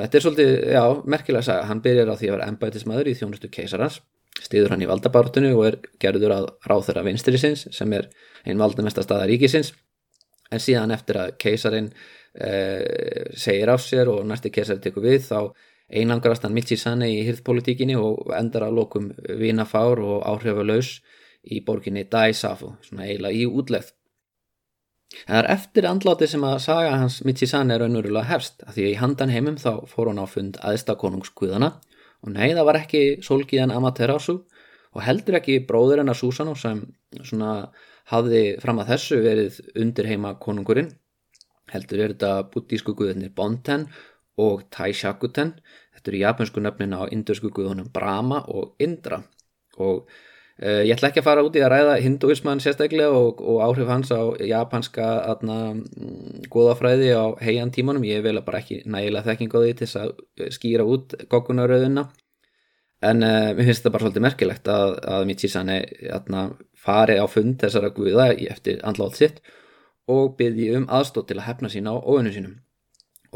[0.00, 0.82] Þetta er svolítið, já,
[1.14, 4.00] merkilega að sagja, hann byrjar á því að vera embætismæður í þjónustu keisarans,
[4.42, 8.10] stiður hann í valdabártunni og er gerður að ráþæra vinstrisins sem er
[8.42, 9.70] einn valdamesta staða ríkisins,
[10.50, 11.90] en síðan eftir að keisarin
[12.34, 15.52] eh, segir á sér og næsti keisari tekur við þá
[15.90, 19.08] einangrast hann Michi-Sane í hirðpolitíkinni og endar að lokum
[19.40, 21.00] vinafár og áhrifalaus
[21.42, 23.94] í borginni Daisafu, svona eiginlega í útlegð.
[25.24, 28.92] Það er eftir andláti sem að saga hans Michi-Sane er raunverulega hefst, að því að
[28.92, 31.72] í handan heimum þá fór hann á fund aðstakonungskuðana
[32.20, 34.36] og nei það var ekki Solgiðan Amaterasu
[34.94, 36.84] og heldur ekki bróður hennar Susano sem
[37.24, 37.70] svona
[38.10, 40.90] hafði fram að þessu verið undir heima konungurinn.
[41.70, 43.86] Heldur er þetta buddísku guðinni Bonten
[44.40, 45.54] og Taishakuten
[46.00, 49.20] þetta eru japansku nöfnin á indusku guðunum Brahma og Indra.
[49.78, 50.08] Og
[50.62, 53.90] uh, ég ætla ekki að fara út í að ræða hinduismann sérstaklega og, og áhrif
[53.92, 58.06] hans á japanska atna, mm, góðafræði á heian tímanum.
[58.08, 62.08] Ég vil bara ekki nægilega þekking á því til að eh, skýra út goggunaröðuna
[63.00, 65.76] en uh, mér finnst þetta bara svolítið merkilegt að, að Michi-sane
[66.80, 69.40] fari á fund þessara guða eftir andlátt sitt
[70.10, 72.58] og byrði um aðstótt til að hefna sína á óunum sínum.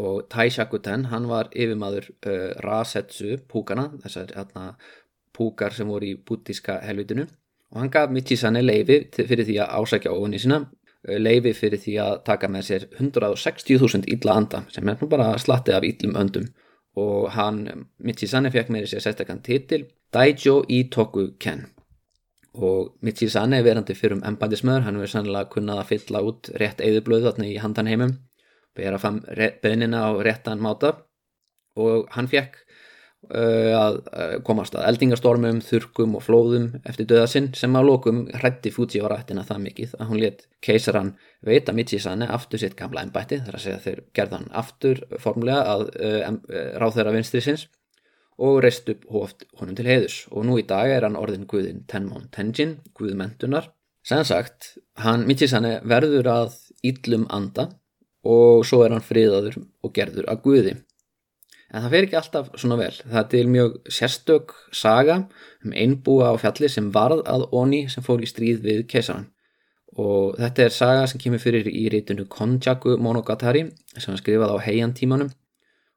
[0.00, 4.74] Og Taishakuten hann var yfirmaður uh, Rasetsu púkana þessar hérna,
[5.35, 7.29] púkar sem voru í bútíska helvitinu
[7.74, 11.96] og hann gaf Michisanne leifi fyrir því að ásækja óvinni sína uh, leifi fyrir því
[12.03, 16.50] að taka með sér 160.000 illa anda sem er bara slatti af illum öndum
[17.00, 21.66] og hann, Michisanne fekk með sér sérstakann titil Daijo Itoku Ken.
[22.54, 27.33] Og Michisanne verandi fyrir um embandismöður hann verið sannlega kunnað að fylla út rétt eðublöðu
[27.33, 28.14] þarna í handan heimum
[28.74, 29.20] bera fram
[29.62, 30.94] beðnina á réttan máta.
[31.74, 32.61] Og hann fekk
[33.30, 34.00] að
[34.46, 39.62] komast að eldingastormum, þurkum og flóðum eftir döða sinn sem að lókum hrætti Fujiwara-ættina það
[39.68, 44.02] mikið að hún let keisaran veita Michi-sane aftur sitt gamla ennbætti þar að segja þeir
[44.16, 46.28] gerðan aftur formlega að uh,
[46.82, 47.68] ráð þeirra vinstri sinns
[48.42, 51.84] og reist upp hóft honum til heiðus og nú í dag er hann orðin guðin
[51.90, 53.70] Tenmon Tenjin, guðmentunar
[54.04, 57.70] sem sagt, hann Michi-sane verður að íllum anda
[58.24, 60.74] og svo er hann friðaður og gerður að Guði.
[61.74, 62.94] En það fer ekki alltaf svona vel.
[63.02, 65.16] Það er til mjög sérstök saga
[65.64, 69.26] um einbúa á fjalli sem varð að Oni sem fór í stríð við keisaran.
[69.98, 73.64] Og þetta er saga sem kemur fyrir í reytunu Konjaku Monogatari
[73.96, 75.32] sem hann skrifaði á heiantímanum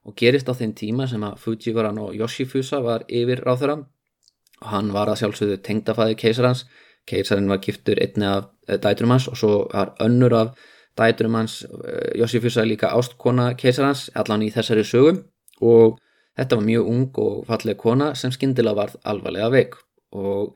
[0.07, 4.67] og gerist á þeim tíma sem að Fujivaran og Yoshifusa var yfir ráð þeirra og
[4.73, 6.65] hann var að sjálfsögðu tengdafæði keisarans.
[7.07, 10.53] Keisarin var giftur einni af dæturum hans og svo var önnur af
[10.97, 15.21] dæturum hans eh, Josifus er líka ástkona keisarans allan í þessari sögum
[15.61, 15.97] og
[16.37, 19.79] þetta var mjög ung og falleg kona sem skindilega varð alvarlega veik.
[20.17, 20.53] Og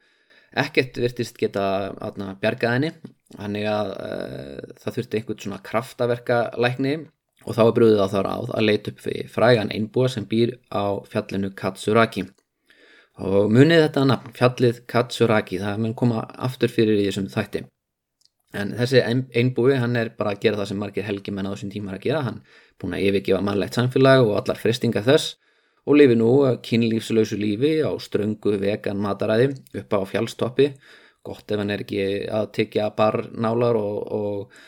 [0.51, 1.65] ekkert virtist geta
[2.03, 2.91] atna, bjargað henni.
[3.31, 6.95] Þannig að uh, það þurfti einhvern svona kraftaverka lækni
[7.47, 10.57] og þá er brúðið á það ráð að leita upp fyrir frægan einbúa sem býr
[10.69, 12.27] á fjallinu Katsuraki.
[13.21, 15.61] Og munið þetta nafn, fjallið Katsuraki.
[15.63, 17.65] Það mun koma aftur fyrir í þessum þætti
[18.53, 21.99] en þessi einbúi hann er bara að gera það sem margir helgimenn á þessum tímar
[21.99, 22.23] að gera.
[22.27, 25.37] Hann er búin að yfirgefa mannlegt samfélag og allar fristinga þess
[25.87, 26.31] og lifi nú
[26.65, 30.67] kynlífslausu lífi á ströngu vegan mataræði upp á fjálstoppi
[31.25, 34.61] gott ef hann er ekki að tikja barnálar og, og,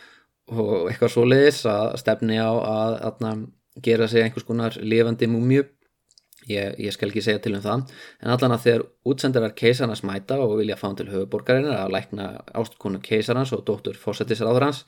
[0.53, 3.45] og eitthvað svo leiðis að stefni á að, að, að
[3.85, 5.65] gera sig einhvers konar lifandi múmju
[6.49, 7.85] Ég, ég skal ekki segja til um það.
[8.23, 12.27] En allan að þegar útsendarar keisarnas mæta og vilja fá hann til höfuborgarinnar að lækna
[12.59, 14.83] ástkonu keisarnas og dóttur fósættisráður hans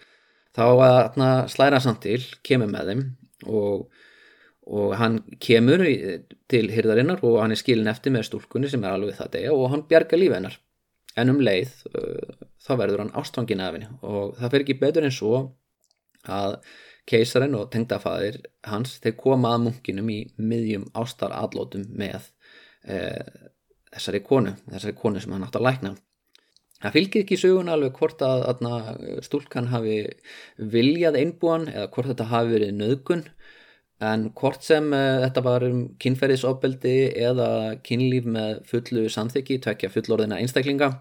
[0.55, 3.05] þá að slæra samt til, kemur með þeim
[3.51, 3.87] og,
[4.67, 5.83] og hann kemur
[6.51, 9.69] til hyrðarinnar og hann er skilin eftir með stúlkunni sem er alveg það degja og
[9.73, 10.59] hann bjarga lífi hennar.
[11.15, 15.07] En um leið uh, þá verður hann ástfangin af henni og það fer ekki betur
[15.07, 15.37] en svo
[16.27, 16.57] að
[17.09, 18.39] keisarinn og tengdafæðir
[18.69, 22.31] hans þeir koma að munkinum í miðjum ástarallótum með
[22.89, 22.97] e,
[23.93, 25.93] þessari konu þessari konu sem hann átt að lækna.
[26.81, 29.99] Það fylgir ekki sögun alveg hvort að, að stúlkan hafi
[30.57, 33.23] viljað einbúan eða hvort þetta hafi verið nöðgun
[34.05, 36.95] en hvort sem e, þetta var um kynferðisofbeldi
[37.29, 37.49] eða
[37.85, 40.91] kynlíf með fullu samþyggi, tvekja fullorðina einstaklinga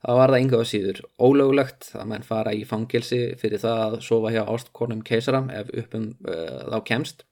[0.00, 3.96] þá var það yngu á síður ólögulegt að menn fara í fangilsi fyrir það að
[4.06, 7.24] sofa hjá ástkornum keisaram ef uppum uh, þá kemst.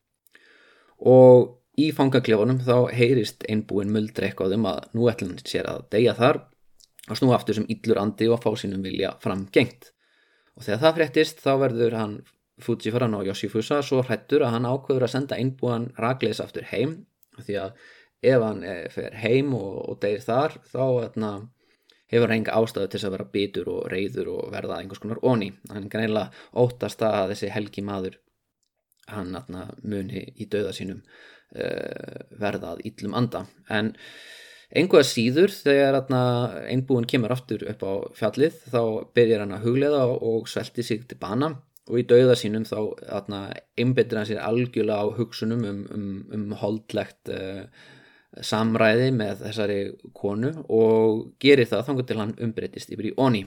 [0.98, 6.16] Og í fangaklefunum þá heyrist einbúin muldri eitthvað um að nú ætlum sér að deyja
[6.18, 6.42] þar
[7.08, 9.92] og snú aftur sem yllur andi og fá sínum vilja framgengt
[10.58, 12.18] og þegar það fréttist þá verður hann
[12.58, 17.04] Fujiwara no Yoshifusa svo hrættur að hann ákveður að senda einbúan ragleis aftur heim.
[17.38, 17.84] Því að
[18.26, 21.30] ef hann eh, fer heim og, og deyr þar þá atna,
[22.12, 25.52] hefur hann enga ástæðu til að vera bitur og reyður og verða einhvers konar onni
[25.72, 26.32] hann kan eiginlega
[26.64, 28.18] óttast að þessi helgi maður
[29.12, 33.44] hann atna, muni í döða sínum uh, verðað íllum anda.
[33.72, 33.94] En
[34.68, 36.00] einhverja síður þegar
[36.68, 38.82] einbúin kemur aftur upp á fjallið þá
[39.16, 41.54] byrjar hann að huglega og svelti sig til bana.
[41.88, 42.82] Og í dauða sínum þá
[43.80, 47.64] einbetur hann sér algjörlega á hugsunum um, um, um holdlegt uh,
[48.44, 49.78] samræði með þessari
[50.16, 53.44] konu og gerir það þannig til hann umbreytist yfir í Oni.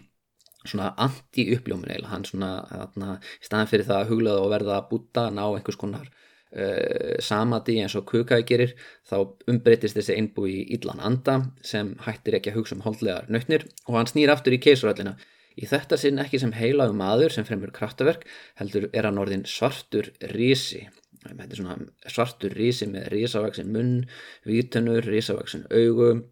[0.61, 4.89] Svona anti-uppljómin eiginlega hann svona, þarna, í staðan fyrir það að huglaða og verða að
[4.91, 8.73] búta, ná einhvers konar uh, samadi eins og kukaði gerir
[9.09, 9.17] þá
[9.51, 13.97] umbreytist þessi einbú í Ídlan Anda sem hættir ekki að hugsa um holdlegar nötnir og
[13.97, 15.15] hann snýr aftur í keisuröllina
[15.59, 18.27] í þetta sinn ekki sem heilaðu maður sem fremur kraftaverk
[18.59, 20.85] heldur er hann orðin svartur rísi
[21.23, 21.77] þetta er svona
[22.09, 23.97] svartur rísi með rísavaksin munn,
[24.47, 26.23] vítunur, rísavaksin augum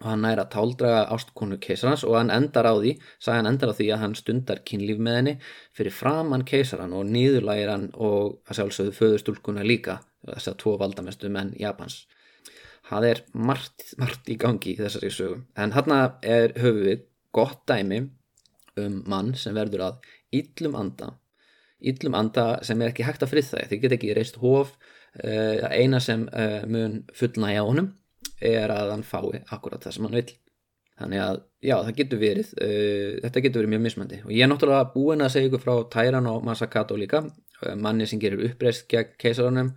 [0.00, 2.96] og hann næra táldraga ástkonu keisarans og hann endar á því,
[3.28, 5.34] hann endar á því að hann stundar kynlíf með henni
[5.76, 11.30] fyrir framann keisaran og nýðurlægir hann og að sjálfsögðu föðustúlkuna líka þess að tvo valdamestu
[11.30, 12.04] menn Japans.
[12.84, 17.62] Það er margt, margt í gangi í þessari sögum en hann er höfu við gott
[17.70, 18.02] dæmi
[18.80, 21.14] um mann sem verður að yllum anda
[21.90, 25.68] yllum anda sem er ekki hægt að frið það þið get ekki reist hóf uh,
[25.70, 27.92] eina sem uh, mun fullnægja honum
[28.44, 30.26] er að hann fái akkurat það sem hann vil
[30.94, 34.52] þannig að já það getur verið uh, þetta getur verið mjög mismandi og ég er
[34.52, 37.24] náttúrulega búin að segja ykkur frá Tæran og Masakato líka
[37.80, 39.74] manni sem gerir uppreist gegn keisarunum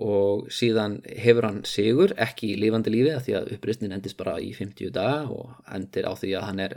[0.00, 4.38] og síðan hefur hann sigur ekki í lifandi lífi að því að uppreistin endist bara
[4.40, 6.76] í 50 daga og endir á því að hann er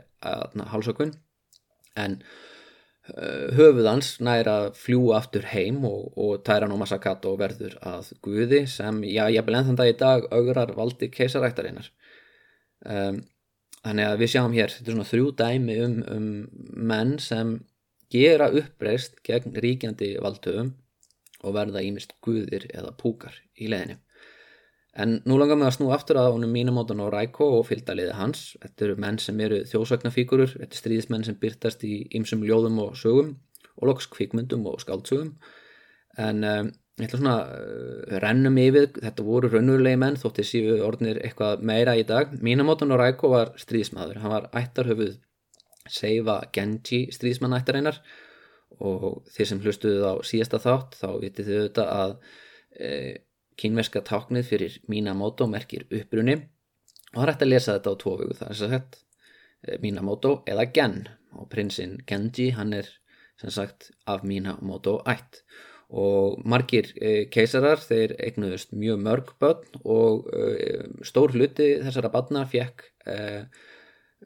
[0.73, 1.13] hálsakun
[2.03, 2.17] en
[3.17, 8.65] Eh, höfuðans næra að fljúa aftur heim og, og Tæran og Masakato verður að Guði
[8.69, 11.89] sem, já, ég bel enn þann dag í dag augrar valdi keisaræktarinnar.
[12.85, 13.21] Um,
[13.81, 16.27] þannig að við sjáum hér, þetta er svona þrjú dæmi um, um
[16.91, 17.55] menn sem
[18.13, 20.73] gera uppreist gegn ríkjandi valdtöfum
[21.43, 23.97] og verða ímist Guðir eða púkar í leðinu
[24.99, 28.41] En nú langar við að snú aftur að honum Minamoto og Raiko og fylgdaliði hans.
[28.63, 32.97] Þetta eru menn sem eru þjóðsögnafíkurur, þetta er stríðismenn sem byrtast í ymsum ljóðum og
[32.99, 33.37] sögum
[33.79, 35.31] og loks kvikmyndum og skáldsögum.
[36.19, 41.21] En um, ég ætla svona uh, rennum yfir, þetta voru raunverulegi menn þótt þessi orðnir
[41.23, 42.35] eitthvað meira í dag.
[42.43, 45.15] Minamoto og Raiko var stríðismadur, hann var ættarhöfuð
[45.89, 48.01] Seifa Genji stríðismannættareinar
[48.85, 52.13] og þeir sem hlustuðu á síðasta þátt þá vitið þau auðvitað að
[52.77, 52.91] e,
[53.59, 58.15] kynverska táknið fyrir Minamoto merkir uppbrunni og það er hægt að lesa þetta á tvo
[58.21, 58.99] vögu það er sem sagt
[59.67, 60.99] eh, Minamoto eða Gen
[61.37, 62.89] og prinsinn Genji hann er
[63.39, 65.43] sem sagt af Minamoto ætt.
[65.89, 72.43] Og margir e, keisarar þeir eignuðust mjög mörg börn og e, stór hluti þessara barna
[72.49, 73.15] fekk, e,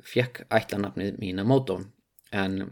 [0.04, 1.80] fekk ætlanafnið Minamoto.
[2.36, 2.66] En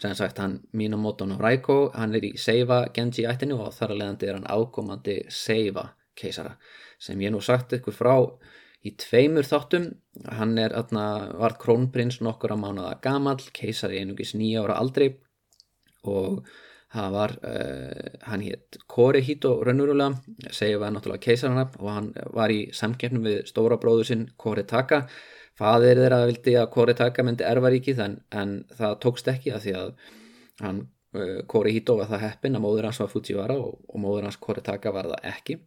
[0.00, 4.00] sem sagt hann Minamoto no Raiko hann er í Seiva Genji ættinu og þar að
[4.02, 6.56] leiðandi er hann ákomandi Seiva keisara.
[6.98, 8.14] Sem ég nú sagt ykkur frá
[8.86, 9.90] í tveimur þáttum.
[10.38, 11.06] Hann er aðna
[11.40, 15.10] vart krónprins nokkur að mánaða gamal keisari einugis nýja ára aldrei
[16.06, 16.46] og
[16.96, 22.68] það var uh, hann hétt Korehito raunurulega Seiva er náttúrulega keisarana og hann var í
[22.74, 25.02] samkeppnum við stóra bróður sinn Koretaka
[25.56, 29.92] fadir þeirra vildi að Koritaka myndi erfaríkið en, en það tókst ekki að því að
[30.62, 30.82] hann
[31.16, 34.92] uh, Korihito var það heppin að móður hans var Fujiwara og, og móður hans Koritaka
[34.94, 35.60] var það ekki.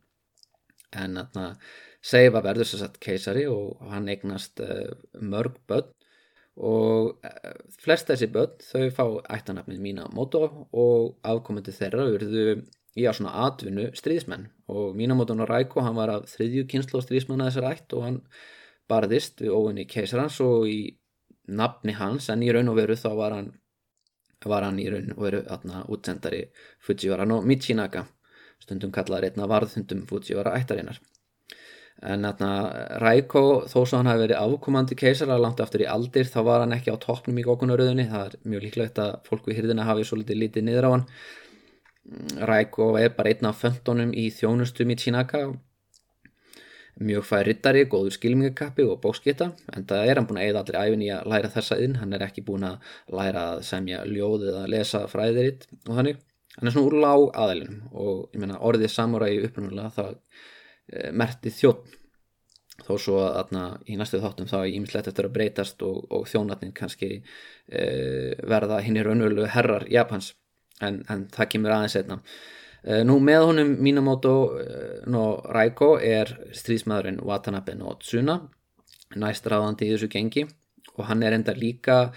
[0.97, 1.51] En þarna
[1.99, 5.89] Seifa verður sér satt keisari og hann eignast uh, mörg börn
[6.59, 12.45] og uh, flest þessi börn þau fá ættanafnið Minamoto og afkomandi þeirra verðu
[12.97, 17.49] í á svona atvinnu stríðismenn og Minamoto no Raiko hann var af þriðju kynslu stríðismanna
[17.49, 18.21] þessar ætt og hann
[18.89, 20.79] barðist við óvinni keisarans og í
[21.49, 23.51] nafni hans en í raun og veru þá var hann
[24.45, 26.45] var hann í raun og veru aðna útsendari
[26.85, 28.05] Fujiwara no Michinaka
[28.63, 30.99] stundum kallaði reyna varðhundum Fujiwara ættarinnar.
[31.99, 32.49] En aðna
[33.03, 36.75] Raiko þó svo hann hafi verið afkomandi keisara langt aftur í aldir þá var hann
[36.77, 40.19] ekki á toppnum í gókunaröðunni það er mjög líklegt að fólk við hýrðina hafi svo
[40.21, 41.07] litið lítið niður á hann.
[42.47, 45.49] Raiko er bara einn af föndunum í þjónustu Michinaka.
[45.49, 45.57] og
[46.99, 50.79] mjög fær rittari, góður skilmingakappi og bókskita en það er hann búin að eða allir
[50.79, 54.49] æfin í að læra þessa inn, hann er ekki búin að læra að semja ljóð
[54.49, 56.19] eða að lesa fræðiritt og þannig,
[56.57, 61.55] hann er svona úr lág aðelinum og ég menna orðið samurægi upprunalega það e, merti
[61.55, 61.95] þjótt
[62.85, 66.27] þó svo að aðna, í næstu þáttum þá er ímislegt eftir að breytast og, og
[66.31, 67.83] þjónatnin kannski e,
[68.47, 70.33] verða hinn í raunvölu herrar Japans.
[70.79, 72.21] En, en það kemur aðeins einna
[73.05, 78.39] nú með honum Minamoto uh, no Raiko er stríðsmaðurinn Watanabe no Tsuna
[79.19, 80.45] næst ráðandi í þessu gengi.
[80.99, 82.09] Og hann er enda líka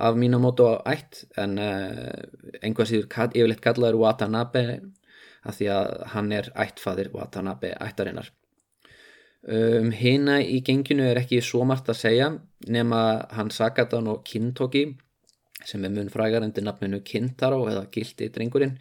[0.00, 4.62] af Minamoto ætt en einhvað síður yfirleitt kallaður Watanabe
[5.44, 8.30] að því að hann er ættfadir Watanabe ættarinnar.
[9.40, 12.26] Um, hina í genginu er ekki svo margt að segja
[12.68, 12.98] nema
[13.32, 14.82] hann Sakadan og Kintoki
[15.64, 18.74] sem er mun frægar undir nafninu Kintaro eða Gildi drengurinn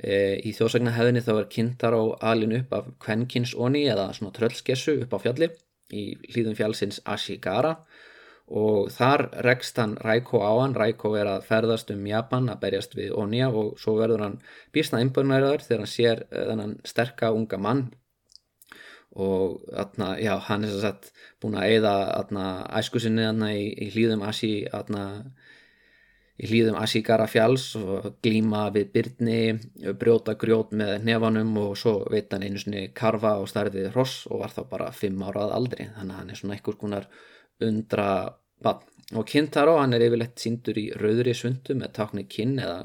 [0.00, 5.18] í þjóðsagnahæðinni þá er Kintaro alin upp af Kvenkins Oni eða svona tröllskessu upp á
[5.20, 5.50] fjalli
[5.92, 7.74] í hlýðum fjallsins Ashigara.
[8.50, 10.74] Og þar rekst hann Raiko á hann.
[10.74, 14.40] Raiko er að ferðast um Japan að berjast við Onia og svo verður hann
[14.74, 17.84] bísna einbörnæriðar þegar hann sér þennan sterka unga mann.
[19.10, 21.94] Og atna, já, hann er svo sett búin að eigða
[22.78, 25.06] æskusinni í, í hlýðum Asi atna,
[26.40, 29.40] í hlýðum Asigara fjalls og glíma við byrni
[30.00, 34.40] brjóta grjót með nefanum og svo veit hann einu svoni karfa og starfið hross og
[34.44, 35.90] var þá bara fimm árað aldri.
[35.98, 37.10] Þannig að hann er svona einhvers konar
[37.60, 38.08] undra
[38.64, 38.86] bann
[39.18, 42.84] og Kintaro hann er yfirlegt síndur í rauðri sundu með takni kinn eða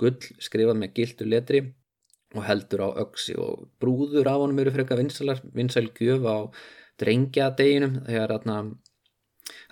[0.00, 1.62] gull skrifað með gildu letri
[2.34, 6.36] og heldur á öksi og brúður af honum eru frekka vinsalar, vinsal gjöf á
[7.02, 8.34] drengjadeginum þegar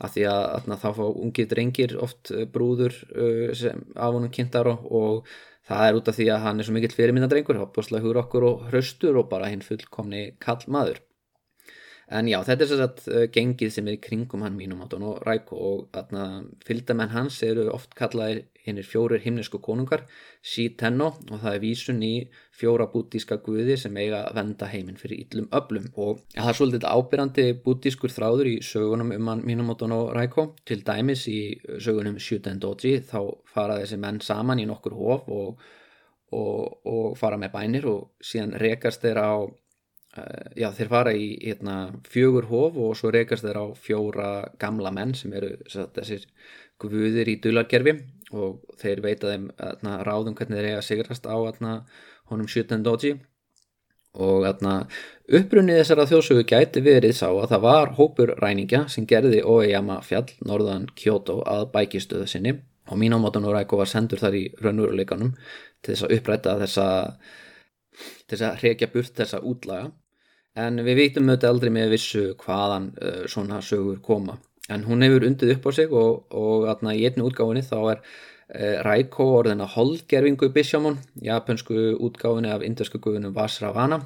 [0.03, 4.33] að því að atna, þá fá ungi drengir oft eh, brúður uh, sem af honum
[4.35, 5.25] kynntar og,
[5.63, 8.47] það er út af því að hann er svo mikill fyrirmyndadrengur, þá bústlega hugur okkur
[8.49, 10.99] og hraustur og bara hinn fullkomni kall maður
[12.11, 15.05] En já, þetta er svo að uh, gengið sem er í kringum hann mínum átun
[15.07, 15.95] og ræk og
[16.67, 20.05] fylgdamenn hans eru oft kallaðir hinnir fjórir himnesku konungar,
[20.43, 22.12] Shi-Tenno og það er vísun í
[22.55, 26.87] fjóra bútíska guði sem eiga að venda heiminn fyrir yllum öblum og það er svolítið
[26.91, 30.38] ábyrrandi bútískur þráður í sögunum um hann mínum átun og ræk
[30.69, 31.41] til dæmis í
[31.83, 33.19] sögunum Shuten-Doji þá
[33.51, 35.67] fara þessi menn saman í nokkur hof og,
[36.31, 39.62] og, og fara með bænir og síðan rekast þeir á Eh,
[40.12, 41.77] já, þeir fara í hérna,
[42.09, 46.27] fjögur hof og svo rekast þeir á fjóra gamla menn sem eru satt, þessir
[46.83, 47.96] guðir í dulargerfi
[48.33, 51.77] og þeir veita þeim hérna, ráðum hvernig þeir eiga sigrast á hérna,
[52.33, 53.14] honum Shutendoji
[54.12, 60.03] og upprunnið þessara þjóðsögu gæti verið sá að það var hópur ræningja sem gerði Oeyama
[60.05, 62.59] fjall norðan Kyoto að bækistöðu sinni
[62.90, 65.33] og Minamoto no Raiko var sendur þar í raunveruleikanum
[65.81, 66.87] til þess að uppræta þessa
[68.27, 69.90] til þess að hrekja burt þessa útlaga
[70.59, 74.38] en við veitum auðvitað aldrei með vissu hvaðan uh, svona sögur koma.
[74.71, 77.99] En hún hefur undið upp á sig og, og atna, í einni útgáfinni þá er
[78.03, 84.03] uh, Raiko orðin að holdgerfingu Bishamon, japansku útgáfinni af indasku guðunum Vasravana.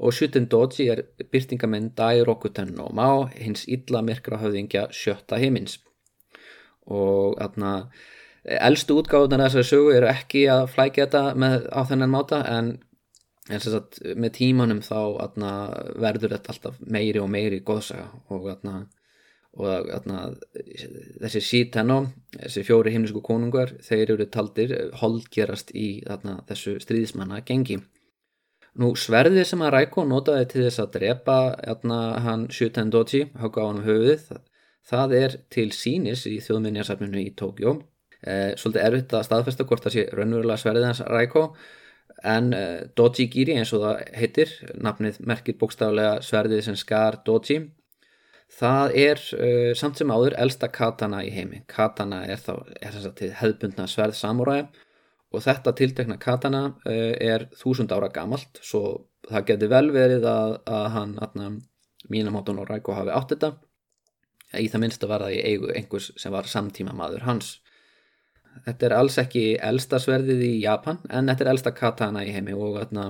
[0.00, 5.78] Og Shuten Doji er byrtingamenn Dai Rokuten og Má hins illa myrkra höfðingja sjötta heimins
[6.86, 7.90] og atna,
[8.44, 12.72] elstu útgáfinar þessari sögu eru ekki að flækja þetta með, á þennan máta en
[13.50, 15.52] en sem sagt með tímanum þá atna,
[15.98, 18.74] verður þetta alltaf meiri og meiri góðsaga og, atna,
[19.58, 20.20] og atna,
[21.24, 21.98] þessi sítenno
[22.36, 27.80] þessi fjóri himnisku konungar þeir eru taldir holdgerast í þessu stríðismanna gengi
[28.78, 31.38] nú sverðið sem að Ræko notaði til þess að drepa
[32.24, 34.24] hann Shuten Doji hauka á hann höfuðið
[34.88, 37.76] það, er til sínis í þjóðminniarsafninu í Tókjó
[38.22, 41.46] eh, svolítið erfitt að staðfesta hvort það sé raunverulega sverðið hans Ræko
[42.22, 47.58] en uh, Doji Giri eins og það heitir nafnið merkir bókstaflega sverðið sem skar Doji.
[48.52, 51.62] Það er uh, samt sem áður elsta katana í heimi.
[51.70, 52.98] Katana er þá er
[53.40, 54.68] hefðbundna sverð samúræði
[55.32, 58.60] og þetta tiltekna katana uh, er þúsund ára gamalt.
[58.62, 61.52] Svo það getur vel verið að, að hann atna,
[62.10, 63.54] Minamoto no Raiko hafi átt þetta.
[64.58, 67.61] Í það minnst að var það í eigu einhvers sem var samtíma maður hans
[68.66, 72.54] þetta er alls ekki elsta sverðið í Japan en þetta er elsta katana í heimi
[72.56, 73.06] og, þarna,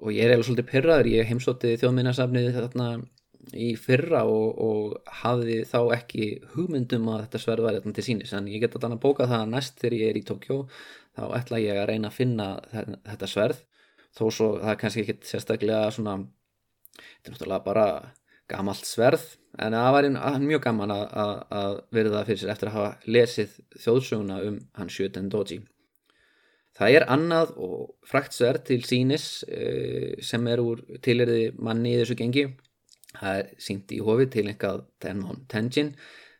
[0.00, 2.60] og ég er eða svolítið pyrraður ég heimsótti þjóðminnarsafnið
[3.56, 8.48] í fyrra og, og hafði þá ekki hugmyndum að þetta sverð var til sínis en
[8.50, 10.58] ég get að bóka það næst þegar ég er í Tókjó
[11.16, 12.48] þá ætla ég að reyna að finna
[13.08, 13.64] þetta sverð
[14.16, 16.16] þó svo það er kannski ekki sérstaklega svona
[17.00, 17.86] þetta er náttúrulega bara
[18.50, 19.26] gamalt sverð
[19.60, 20.08] en það var
[20.44, 24.62] mjög gaman að, að, að verða það fyrir sér eftir að hafa lesið þjóðsöguna um
[24.78, 25.60] hans Shuten Doji
[26.80, 32.00] það er annað og frækt sverð til sínis uh, sem er úr tilherði manni í
[32.00, 32.46] þessu gengi.
[33.10, 35.94] Það er sínt í hofi til einhvað Tenhon Tenjin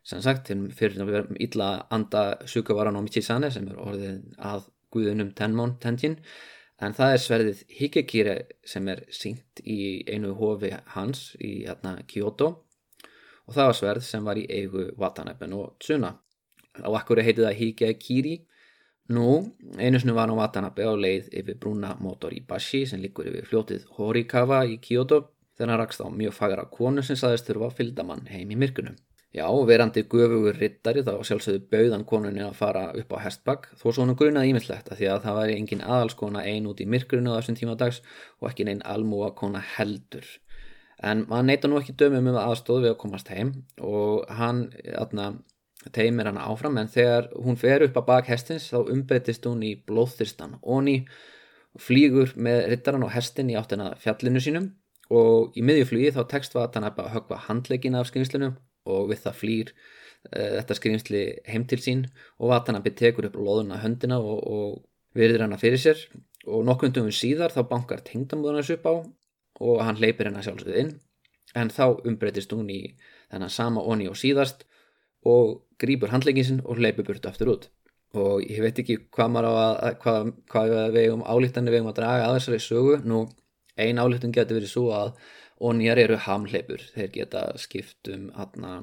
[0.06, 0.48] sem sagt
[0.78, 6.16] fyrir að vera illa anda Sukavara no Michisane sem er orðin að guðunum Tenhon Tenjin.
[6.80, 12.54] En það er sverðið Higekire sem er sínt í einu hofi hans í hérna, Kyoto
[13.50, 16.14] og það var sverð sem var í eigu Watanabe og Tsuna
[16.80, 18.36] á akkuri heiti það Higekiri
[19.10, 19.30] Nú,
[19.74, 23.48] einu snu var nú Watanabe á leið yfir brúna motor í Bashi sem liggur yfir
[23.48, 25.18] fljótið Horikawa í Kyoto
[25.58, 28.58] þegar hann rakst á mjög fagra konu sem saðist þurfa að fylgda mann heim í
[28.62, 28.94] myrkunum.
[29.34, 34.06] Já, verandi gufugur rittari þá sjálfsögðu bauðan konunni að fara upp á hestbakk þó svo
[34.06, 37.38] hann grunaði ímyndslegt að því að það væri engin aðalskona ein út í myrkurinu á
[37.38, 38.00] þessum tíma dags
[38.38, 40.26] og ekki neinn almúa kona heldur.
[41.00, 44.66] En maður neyta nú ekki dömum um aðstóð við að komast heim og hann
[45.00, 45.30] atna,
[45.96, 49.72] teimir hann áfram en þegar hún fer upp að bak hestins þá umbreytist hún í
[49.88, 50.98] blóðþyrstan onni
[51.80, 54.68] flýgur með rittaran og hestin í áttina fjallinu sínum.
[55.10, 58.52] Og í miðjuflugi þá tekst var hann að högva handlegin af skringslinu
[58.90, 62.04] og við það flýr uh, þetta skrýmsli heim til sín
[62.38, 66.04] og Watanabe tekur upp loðuna höndina og, og virðir hana fyrir sér.
[66.46, 68.94] Og nokkundum síðar þá bankar tengdamóðunas upp á
[69.60, 70.94] og hann leipir hennar sjálfsögð inn.
[71.56, 72.80] En þá umbreytist hún í
[73.30, 74.64] þennan sama onni og síðast
[75.26, 77.68] og grýpur handlegin sinn og leipur burt aftur út.
[78.16, 81.90] Og ég veit ekki hvað maður á að hvað, hvað við um álíktanir við um
[81.92, 82.96] að draga að þessari sögu.
[83.06, 83.20] Nú
[83.80, 85.12] ein álíktan getur verið svo að
[85.60, 88.80] og nýjar eru hamleipur þeir geta skiptum hana,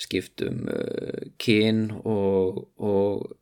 [0.00, 3.36] skiptum uh, kyn og, og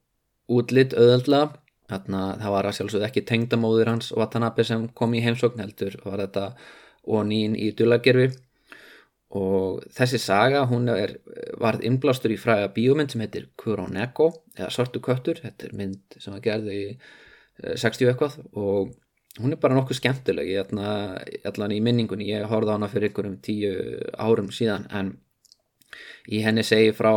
[0.50, 1.44] útlitt öðaldla
[1.90, 6.22] hana, það var að sjálfsögðu ekki tengdamóður hans Watanabe sem kom í heimsókn heldur var
[6.24, 6.46] þetta
[7.10, 8.30] onín í dulagerfi
[9.36, 11.14] og þessi saga hún er
[11.62, 16.34] varð innblástur í fræða bíómynd sem heitir Kuroneko eða Sortu köttur, þetta er mynd sem
[16.34, 16.88] var gerði í
[17.78, 18.94] 60 uh, eitthvað og
[19.38, 20.50] hún er bara nokkuð skemmtileg.
[20.50, 20.72] Ég
[21.46, 23.74] allan í minningunni, ég horfði á hana fyrir ykkur um tíu
[24.18, 25.12] árum síðan en
[26.30, 27.12] í henni segi frá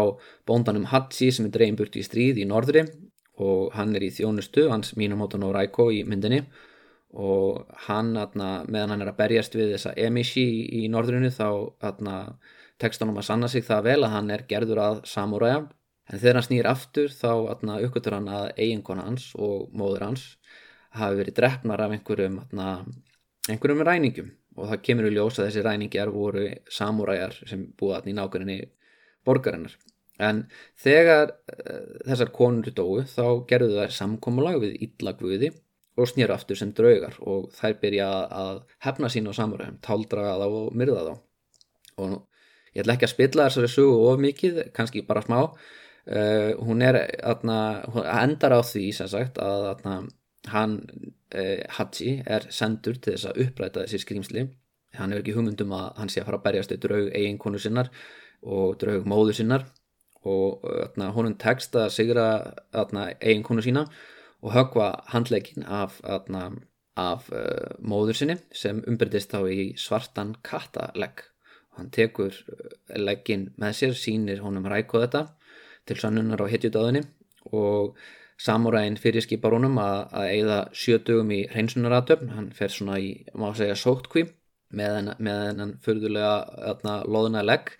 [0.47, 2.85] bóndanum Hatsi sem er dreyin burt í stríð í norðri
[3.41, 6.43] og hann er í þjónustu, hans Minamoto no Raiko í myndinni.
[7.13, 11.47] Og hann, atna, meðan hann er að berjast við þessa emishi í, í norðrinu þá
[11.85, 12.17] atna,
[12.81, 15.59] tekst hann um að sanna sig það vel að hann er gerður að samuræja
[16.09, 17.29] en þegar hann snýr aftur þá
[17.85, 20.25] uppgötur hann að eiginkona hans og móður hans
[20.97, 24.33] hafi verið drefnar af einhverjum einhverjum ræningum.
[24.57, 28.57] Og það kemur í ljós að þessi ræningjar voru samúræjar sem búið í nákvæmni
[29.25, 29.77] borgarinnar
[30.21, 30.43] en
[30.79, 35.51] þegar uh, þessar konur dói þá gerðu þær samkómulag við illagvöði
[35.97, 40.47] og snýra aftur sem draugar og þær byrja að hefna sín á samúræjum, táldraga þá
[40.47, 41.13] og myrða þá.
[42.01, 42.15] Og
[42.73, 45.39] ég ætla ekki að spilla þessari sugu of mikið, kannski bara smá.
[46.03, 49.99] Uh, hún er atna, hún endar á því sem sagt að atna,
[50.51, 50.81] hann
[51.31, 54.43] eh, Haji er sendur til þess að uppræta þessi skrýmsli
[54.97, 57.89] hann hefur ekki hugmyndum að hann sé að fara að berjast í draug eiginkonu sinnar
[58.43, 59.65] og draug móðu sinnar
[60.29, 62.27] og öðna, honum tekst að sigra
[62.73, 63.85] eiginkonu sína
[64.43, 66.49] og högva handlegin af, öðna,
[66.99, 71.23] af uh, móður sinni sem umbreytist þá í svartan kattalegg.
[71.73, 75.23] Og hann tekur eh, leggin með sér, sínir honum ræko þetta
[75.89, 77.01] til sannunar á hetjudáðinni
[77.51, 77.97] og
[78.43, 83.75] Samuræn fyrirskipar honum að, að eigða sjötugum í hreinsunaratöfn, hann fer svona í, má segja,
[83.77, 84.25] sóttkví
[84.73, 87.75] með hennan förðulega loðuna legg,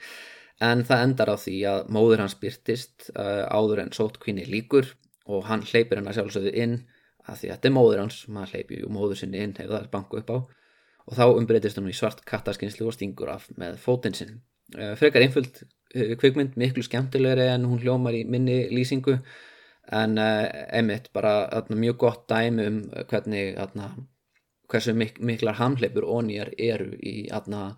[0.64, 4.94] en það endar á því að móður hans byrtist uh, áður en sóttkvíni líkur
[5.28, 6.76] og hann hleypir hennar sjálfsögðu inn
[7.24, 9.90] að því að þetta er móður hans, maður hleypir ju móður sinni inn hefur það
[9.94, 10.38] banku upp á.
[11.04, 14.38] Og þá umbreytist hann í svart kattaskinslu og stingur af með fótinn sinn.
[14.76, 19.20] Uh, frekar einföld uh, kvikmynd, miklu skemmtilegri en hún hljómar í minni lýsingu.
[19.92, 22.78] En einmitt bara atna, mjög gott dæmi um
[23.10, 23.90] hvernig atna,
[24.72, 27.74] hversu mik miklar hamleipur ónýjar eru í, atna,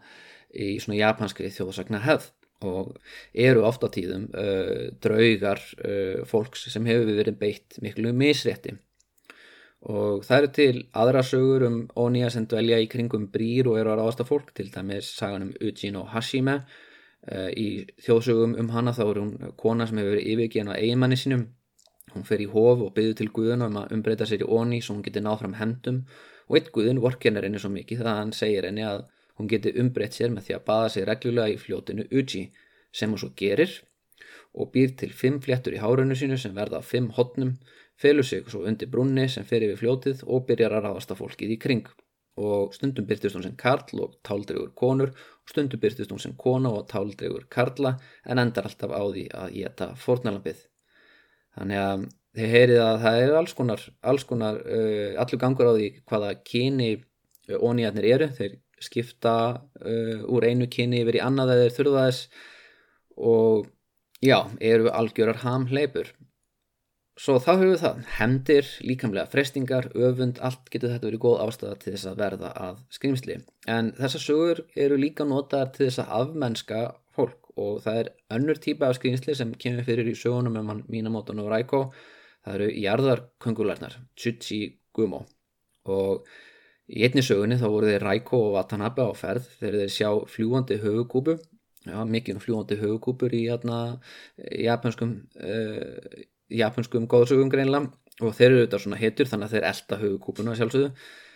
[0.54, 2.30] í svona japanskri þjóðsakna hefð
[2.64, 2.96] og
[3.34, 8.78] eru ofta tíðum uh, draugar uh, fólks sem hefur verið beitt miklu misrétti.
[9.86, 13.92] Og það eru til aðra sögur um ónýja sem dvelja í kringum brýr og eru
[13.94, 16.64] að ráðasta fólk til dæmis sagan um Ujino Hashime.
[17.54, 21.46] Í þjóðsögum um hana þá er hún kona sem hefur verið yfirgeðan á eiginmanni sínum.
[22.16, 24.96] Hún fer í hof og byður til Guðun um að umbreyta sér í onni svo
[24.96, 26.02] hún geti náð fram hendum.
[26.50, 29.06] Og eitt Guðun vorkennar henni svo mikið það að hann segir henni að
[29.40, 32.44] hún geti umbreytt sér með því að baða sig reglulega í fljótinu Uji
[32.96, 33.74] sem hún svo gerir
[34.56, 37.58] og býr til fimm fléttur í hárunu sínu sem verða á fimm hotnum,
[38.00, 41.56] felur sig svo undir brunni sem fer yfir fljótið og byrjar að ráðast að fólkið
[41.56, 41.90] í kring.
[42.40, 46.72] Og stundum byrtist hún sem karl og táldregur konur og stundum byrtist hún sem kona
[46.72, 50.66] og táldregur karla en endar alltaf á því að geta fornalambið
[51.56, 52.06] þannig að
[52.36, 56.32] þið heyrið að það er alls konar, alls konar uh, allur gangur á því hvaða
[56.48, 59.38] kyni uh, ónýjarnir eru, þeir skipta
[59.82, 62.30] uh, úr einu kyni yfir í annað eða þurfa þess.
[63.16, 63.68] Og
[64.24, 66.12] já, eru algjörar hamleipur
[67.16, 71.78] svo þá höfum við það hendir, líkamlega frestingar, öfund allt getur þetta verið góð ástæða
[71.80, 73.38] til þess að verða að skrimsli
[73.72, 76.82] en þessar sögur eru líka notaðar til þess að afmennska
[77.16, 80.84] fólk og það er önnur típa af skrýnsli sem kemur fyrir í sögunum um hann
[80.92, 81.86] Minamoto no Raiko.
[82.46, 84.60] Það eru jarðarköngularnar Tsuchi
[84.94, 85.24] Gumo.
[85.88, 86.28] Og
[86.90, 90.80] í einni sögunni þá voru þeir Raiko og Watanabe á ferð þegar þeir sjá fljúandi
[90.84, 91.38] höfukúpu
[91.86, 93.82] já, mikið um fljúandi höfukúpur í hérna,
[94.38, 96.24] japanskum uh,
[96.54, 97.90] japanskum góðsögum greinlega
[98.24, 100.92] og þeir eru auðvitað svona hetur þannig að þeir elda höfukúpuna sjálfsögðu.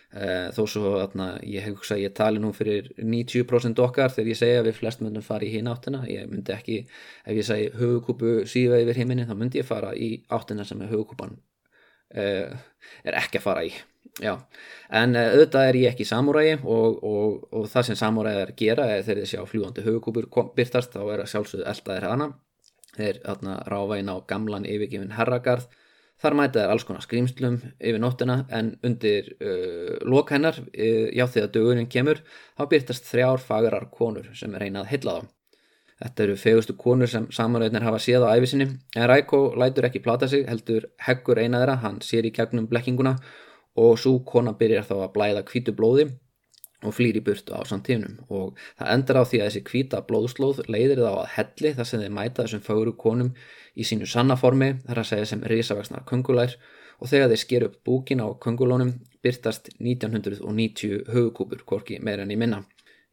[0.09, 4.31] Uh, þó svo atna, ég hef hugsað að ég tali nú fyrir 90% okkar þegar
[4.31, 6.01] ég segja að við flest myndum fara í hinn áttina.
[6.09, 6.79] Ég myndi ekki,
[7.25, 10.89] ef ég segi höfukúpu síða yfir heiminni þá myndi ég fara í áttina sem er
[10.95, 11.43] höfukúpan uh,
[12.15, 13.73] er ekki að fara í
[14.19, 14.33] Já,
[14.91, 18.57] en uh, auðvitað er ég ekki samúrægi og, og, og það sem samúrægi er að
[18.59, 22.27] gera er þegar þið sjá fljúandi hugukúpur byrtast þá er að sjálfsögðu eldaðir hana.
[22.97, 23.21] Þeir
[24.01, 25.69] inn á gamlan yfirgifin herragarð.
[26.19, 31.23] Þar mæta þeir alls konar skrýmslum yfir nóttina en undir uh, lok hennar, uh, já
[31.31, 32.19] þegar dögunin kemur
[32.59, 35.35] þá byrtast þrjár fagarar konur sem er einað heilla þá
[35.99, 40.29] Þetta eru fegustu konur sem samanröðnir hafa séð á æfisinni en Ræko lætur ekki plata
[40.31, 43.17] sig heldur heggur eina þeirra, hann sér í gegnum blekkinguna
[43.79, 46.07] og svo kona byrjar þá að blæða kvítu blóði
[46.87, 50.61] og flýr í burtu á samtífnum og það endur á því að þessi kvíta blóðslóð
[50.71, 53.33] leiðir þá að helli þar sem þeir mæta þessum faguru konum
[53.75, 56.55] í sínu sannaformi þar að segja sem risavaksnar kongulær
[56.99, 58.93] og þegar þeir sker upp búkin á kongulónum
[59.23, 62.63] byrtast 1990 hugukúpur, hvorki meira enn í minna.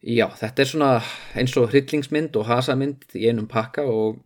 [0.05, 0.89] Já, þetta er svona
[1.35, 4.23] eins og hryllingsmynd og hasamynd í einum pakka og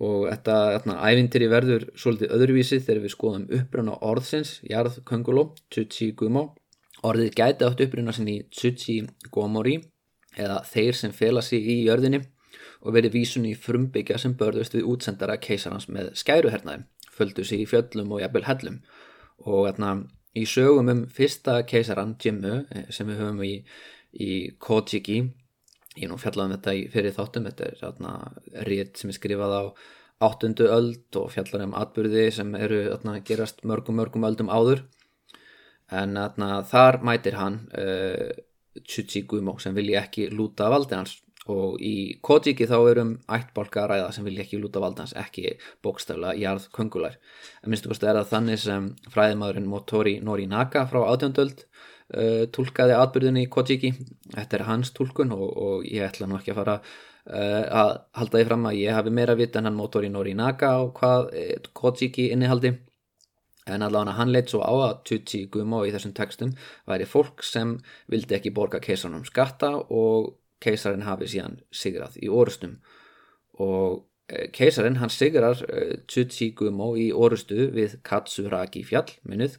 [0.00, 0.56] og þetta,
[1.04, 6.54] ævintyri verður svolítið öðruvísi þegar við skoðum uppruna orðsins, jarð könguló, Tsuchi Gumo.
[7.04, 9.02] Orðið gæti átt uppruna sinni í Tsuchi
[9.34, 9.80] Gomori
[10.38, 12.22] eða þeir sem fela sig í jörðinni
[12.82, 17.68] og verið vísun í frumbyggja sem börðust við útsendara keisarans með skæruhernaði, földu sig í
[17.68, 18.80] fjöllum og jafnvel hellum.
[19.44, 19.92] Og þarna
[20.38, 23.54] í sögum um fyrsta keisaran, Jimmu, sem við höfum í,
[24.12, 25.18] í Kojiki,
[25.96, 27.48] ég nú fjallaði um þetta fyrir þáttum.
[27.48, 28.12] Þetta er þarna
[28.68, 29.62] rétt sem er skrifað á
[30.22, 34.84] áttundu öld og fjallar um atbyrði sem eru þarna gerast mörgum mörgum öldum áður.
[35.92, 38.30] En þarna þar mætir hann uh,
[38.80, 41.18] Tsuchi Gumo sem vilji ekki lúta valdi hans.
[41.50, 46.36] Og í Kojiki þá erum ættbálka ræða sem vilji ekki lúta valdi hans ekki bókstafla
[46.38, 47.16] jarð köngular
[47.64, 51.64] en minnstu kosti er það þannig sem fræðimadurinn Motori Norinaka frá átjönduöld
[52.12, 53.92] uh, tólkaði atbyrðinni í Kojiki.
[54.32, 58.38] Þetta er hans tólkun og, og ég ætla nú ekki að fara uh, að halda
[58.38, 61.70] því fram að ég hafi meira vitt en hann mótor í Norinaka og hvað uh,
[61.78, 62.74] Kojiki innihaldi.
[63.70, 66.56] En allavega hann leitt svo á að Tucci Gumo í þessum textum
[66.90, 67.76] væri fólk sem
[68.10, 70.32] vildi ekki borga keisarnum skatta og
[70.62, 72.80] keisarin hafi síðan sigrað í orustum.
[73.62, 74.02] Og
[74.54, 79.58] Keisarin hann sigrar uh, Tsutsigumo í orustu við Katsuragi fjall, minnuð,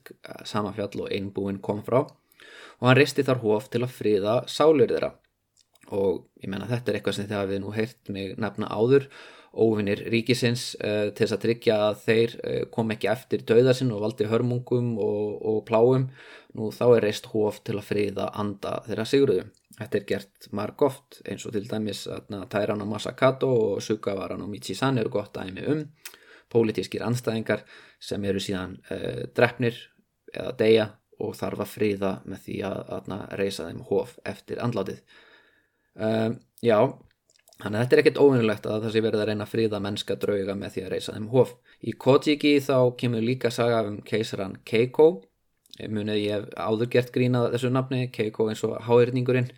[0.49, 2.01] sama fjall og einbúin kom frá
[2.79, 5.13] og hann risti þar hóf til að friða sálir þeirra.
[5.93, 9.09] Og ég menna þetta er eitthvað sem þið hafið nú heyrt mig nefna áður
[9.53, 14.01] óvinnir ríkisins uh, til þess að tryggja að þeir uh, kom ekki eftir döðasinn og
[14.01, 16.07] valdi hörmungum og, og pláum
[16.57, 19.45] nú þá er reist hóf til að friða anda þeirra sigruðu
[19.77, 24.41] þetta er gert marg oft eins og til dæmis að Tairan og Masakato og Sugavaran
[24.45, 25.85] og Michisan eru gott dæmi um.
[26.53, 27.63] Pólitískir anstæðingar
[28.01, 29.77] sem eru síðan uh, drefnir
[30.33, 30.89] eða deyja
[31.21, 35.01] og þarf að fríða með því að, að, reysa þeim hóf eftir andlátið.
[35.93, 36.77] Um, já
[37.61, 40.17] þannig að þetta er ekkert óvinnulegt að það sé verið að reyna að fríða mennska
[40.19, 41.53] drauga með því að reysa þeim hóf
[41.83, 45.07] í Kojiki þá kemur líka saga um keisaran Keiko.
[45.89, 49.49] Munið ég áður gert grínað þessu nafni Keiko eins og háirningurinn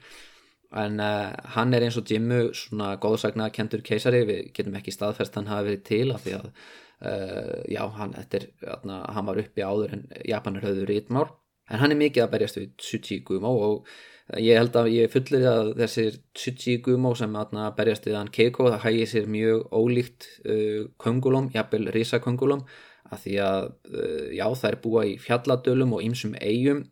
[0.76, 4.26] en uh, hann er eins og Jimmu svona góðsagna kentur keisari.
[4.28, 8.47] Við getum ekki staðfest hann hafi verið til af því að uh, já, hann, er,
[8.76, 11.30] atna, hann var uppi áður en Japanur höfðu rítmál
[11.70, 13.93] en hann er mikið að berjast við Tsuchi Gumo og
[14.41, 18.70] ég held að ég fullir að þessir Tsuchi Gumo sem aðna berjast við hann Keiko
[18.72, 22.66] það hægir sér mjög ólíkt uh, köngulum, jafnvel risaköngulum
[23.13, 26.86] að því að uh, já það er búa í fjalladölum og ýmsum eigum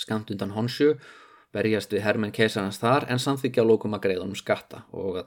[0.00, 0.94] skamt undan Honshu
[1.54, 4.82] berjast við hermenn keisarans þar en samþykja lókum að greiða um skatta.
[4.90, 5.20] Og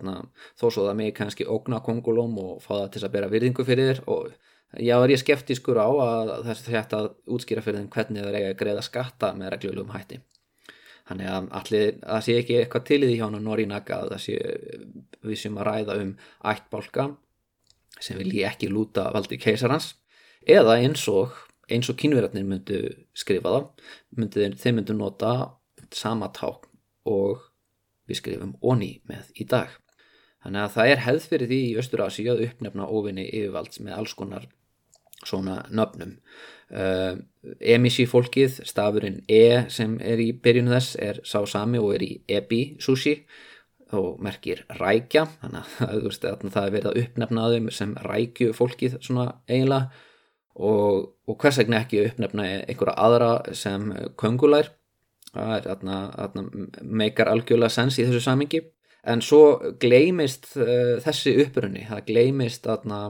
[0.60, 3.94] þó svo það mig kannski ógna kongulóm og fá það til að bera virðingu fyrir
[3.94, 4.34] þér og
[4.76, 6.98] Já, er ég skeftískur á að þess að þetta
[7.32, 10.20] útskýra fyrir þeim hvernig er eiga að greiða skatta með reglulum hætti.
[11.08, 14.36] Þannig að allir, það sé ekki eitthvað til í því hjá Norínaka að það sé
[15.24, 16.12] við sem að ræða um
[16.52, 17.06] ættbálka
[18.04, 19.94] sem vil ég ekki lúta valdi keisarans
[20.44, 21.32] eða eins og,
[21.72, 22.82] eins og kynverðarnir myndu
[23.16, 23.70] skrifa það,
[24.20, 25.34] myndu þeir, þeir myndu nota
[25.96, 26.68] sama ták
[27.08, 27.48] og
[28.08, 29.72] við skrifum onni með í dag.
[30.44, 34.14] Þannig að það er hefð fyrir því í Östurasi að uppnefna ofinni yfirvalds með alls
[34.16, 34.52] konar
[35.26, 36.18] svona nöfnum.
[36.68, 37.22] Uh,
[37.64, 42.10] Emishi fólkið, stafurinn E sem er í byrjunu þess er sá sami og er í
[42.28, 43.22] Ebi sushi
[43.96, 48.52] og merkir rækja þannig að, veist, að það er verið að uppnefna þeim sem rækju
[48.58, 50.04] fólkið svona eiginlega.
[50.58, 54.74] Og, og hvers vegna ekki uppnefna einhverja aðra sem köngulær?
[55.38, 56.40] Það er
[56.82, 58.64] meikar algjörlega sens í þessu samingi
[59.08, 59.42] en svo
[59.82, 63.02] gleimist uh, þessi upprunni, það gleimist atna,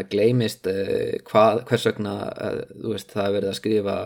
[0.00, 2.58] það gleimist uh, hvað, hvers vegna uh,
[2.90, 4.00] veist, það er verið að skrifa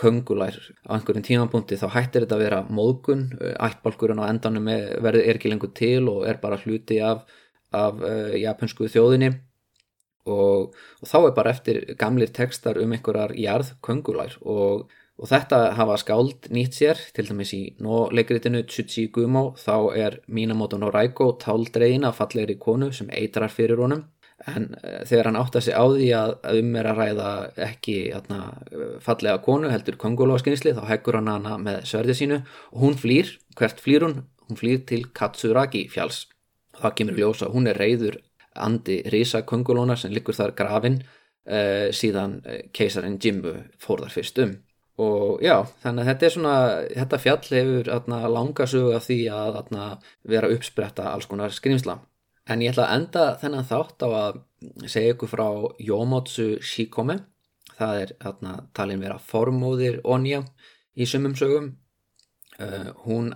[0.00, 0.54] köngulær
[0.88, 3.26] á einhverjum tímapunkti þá hættir þetta að vera móðgun
[3.60, 4.70] ættbálkurinn á endanum
[5.04, 7.26] verður er ekki lengur til og er bara hluti af,
[7.68, 8.00] af
[8.40, 9.34] japansku þjóðinni.
[10.32, 15.58] Og, og þá er bara eftir gamlir tekstar um einhverjar jarð köngulær og Og þetta
[15.78, 21.28] hafa skáld nýtt sér, til dæmis í nóleikritinu Tsuchi Gumo þá er Minamoto no Raiko
[21.38, 24.02] táldregin af fallegri konu sem eitrar fyrir honum
[24.50, 27.30] en uh, þegar hann átt að segja á því að um er að ræða
[27.68, 28.40] ekki atna,
[29.04, 32.40] fallega konu heldur kongulóskinsli þá heggur hann hana með sverði sínu
[32.72, 34.22] og hún flýr, hvert flýr hún?
[34.44, 36.26] Hún flýr til Katsuragi fjáls.
[36.76, 38.18] Það kemur ljósa, hún er reyður
[38.60, 44.40] andi risa kongulóna sem likur þar grafin uh, síðan uh, keisarin Jimbu fór þar fyrst
[44.44, 44.54] um
[45.02, 46.56] og já, þannig að þetta er svona
[46.86, 49.86] þetta fjall hefur atna, langa sögu af því að atna,
[50.22, 51.98] vera uppspretta alls konar skrimsla
[52.48, 54.40] en ég ætla að enda þennan þátt á að
[54.90, 55.46] segja ykkur frá
[55.80, 57.20] Yomotsu Shikome.
[57.74, 60.44] Það er atna, talin vera formóðir Onja
[60.94, 61.72] í sumum sögum.
[62.54, 63.32] Uh, hún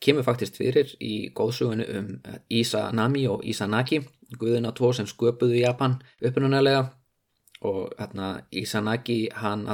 [0.00, 2.06] kemur faktist fyrir í góðsögunu um
[2.48, 4.00] Isanami og Isanaki
[4.36, 6.86] guðina tvo sem sköpuðu Japan upprunnulega
[7.68, 9.66] og hérna Isanagi hann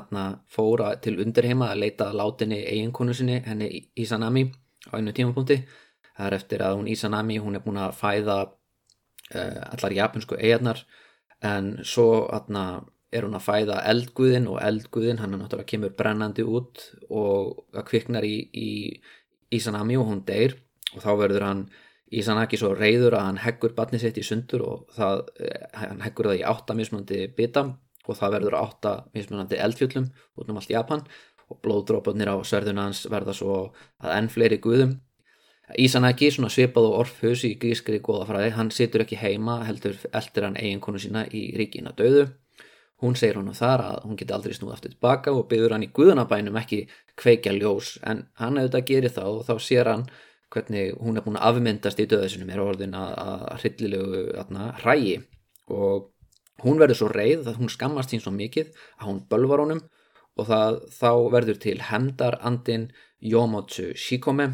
[0.50, 4.50] fóra til undirheima að leita látinni eiginkonu sinni henni Isanami
[4.90, 5.62] á einu tímapunkti
[6.14, 10.84] það er eftir að hún Isanami hún er búin að fæða uh, allar japansku eigarnar
[11.44, 12.84] en svo hérna
[13.14, 17.88] er hún að fæða eldguðin og eldguðin hann er náttúrulega kemur brennandi út og það
[17.90, 18.70] kviknar í, í
[19.54, 20.56] Isanami og hún deyr
[20.94, 21.66] og þá verður hann
[22.14, 26.28] Ísanaki svo reyður að hann heggur batni sitt í sundur og það, eh, hann heggur
[26.30, 27.64] það í átta mismunandi bita
[28.04, 31.02] og það verður átta mismunandi eldfjöllum út um allt Japan
[31.50, 33.56] og blóðdrópunir á sörðuna hans verða svo
[34.02, 34.98] að enn fleiri guðum.
[35.80, 40.58] Ísanaki, svona svipað og orfhus í grískri góðafræði, hann situr ekki heima heldur eldir hann
[40.60, 42.26] eiginkonu sína í ríkina döðu.
[43.00, 45.90] Hún segir á þar að hún geti aldrei snúð aftur tilbaka og byður hann í
[45.96, 46.84] guðanabænum ekki
[47.20, 47.96] kveikja ljós.
[48.04, 50.04] En hann auðvitað gerir það og þá sér hann
[50.54, 55.16] hvernig hún er búin að afmyndast í döðasunum er orðin að, að hryllilegu hrægi
[55.74, 56.10] og
[56.62, 59.82] hún verður svo reið að hún skammast sín svo mikið að hún bölvar honum
[60.38, 62.86] og það, þá verður til hendarandin
[63.24, 64.48] Yomotsu Shikome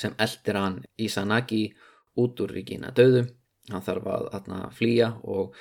[0.00, 1.64] sem eldir hann Isanagi
[2.16, 3.26] út úr ríkina döðu
[3.70, 5.56] hann þarf að, að flýja og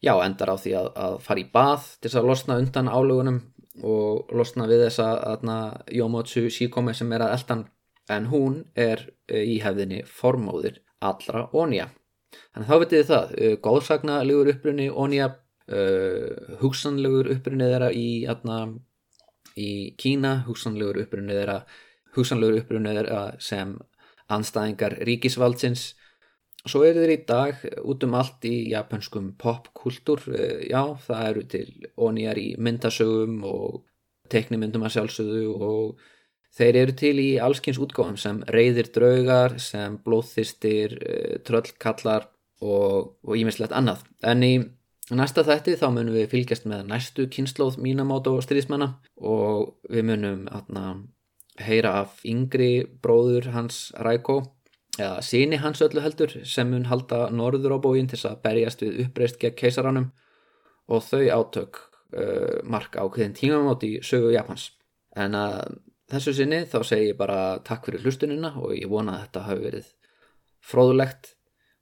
[0.00, 3.40] já, endar á því að, að fara í bað til þess að losna undan álögunum
[3.88, 5.58] og losna við þessa
[5.94, 7.66] Yomotsu Shikome sem er að eldan
[8.08, 11.88] en hún er eh, í hefðinni formóðir allra ónja.
[12.54, 15.28] Þannig þá veitir þið það, eh, góðsagnalegur upprunni ónja,
[15.68, 18.58] uh, eh, hugsanlegur upprunni þeirra í, atna,
[19.56, 19.70] í
[20.00, 21.60] Kína, hugsanlegur upprunni þeirra,
[22.18, 23.76] hugsanlegur upprunni þeirra sem
[24.28, 25.92] anstæðingar ríkisvaldsins.
[26.68, 30.26] Svo eru þeir í dag út um allt í japanskum popkultúr,
[30.68, 31.66] já það eru til
[31.96, 33.84] ónjar í myndasögum og
[34.28, 36.06] teknimyndum að sjálfsögðu og
[36.58, 42.28] Þeir eru til í allskynns útgáðum sem reyðir draugar, sem blóðþistir, eh, tröllkallar
[42.60, 44.02] og ímislegt annað.
[44.22, 44.54] En í
[45.14, 50.48] næsta þætti þá munum við fylgjast með næstu kynnslóð mínamát og stríðismanna og við munum
[50.50, 51.04] atna,
[51.64, 54.40] heyra af yngri bróður hans Ræko
[54.98, 59.04] eða síni hans öllu heldur sem mun halda norður á bógin til að berjast við
[59.06, 60.08] uppreist gegn keisaranum
[60.88, 61.82] og þau átök
[62.16, 64.70] uh, marka á hverjum tímamátt í sögu Japans.
[65.16, 65.78] En að
[66.10, 69.66] þessu sinni þá segi ég bara takk fyrir hlustunina og ég vona að þetta hafi
[69.68, 69.92] verið
[70.72, 71.32] fróðulegt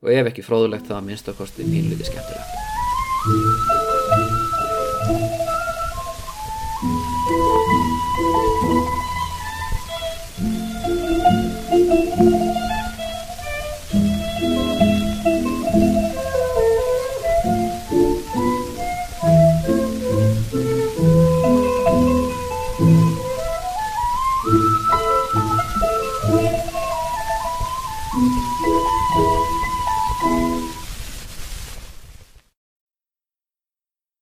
[0.03, 3.76] og ef ekki fróðulegt þá minnst að kosti pínliti skemmtilegt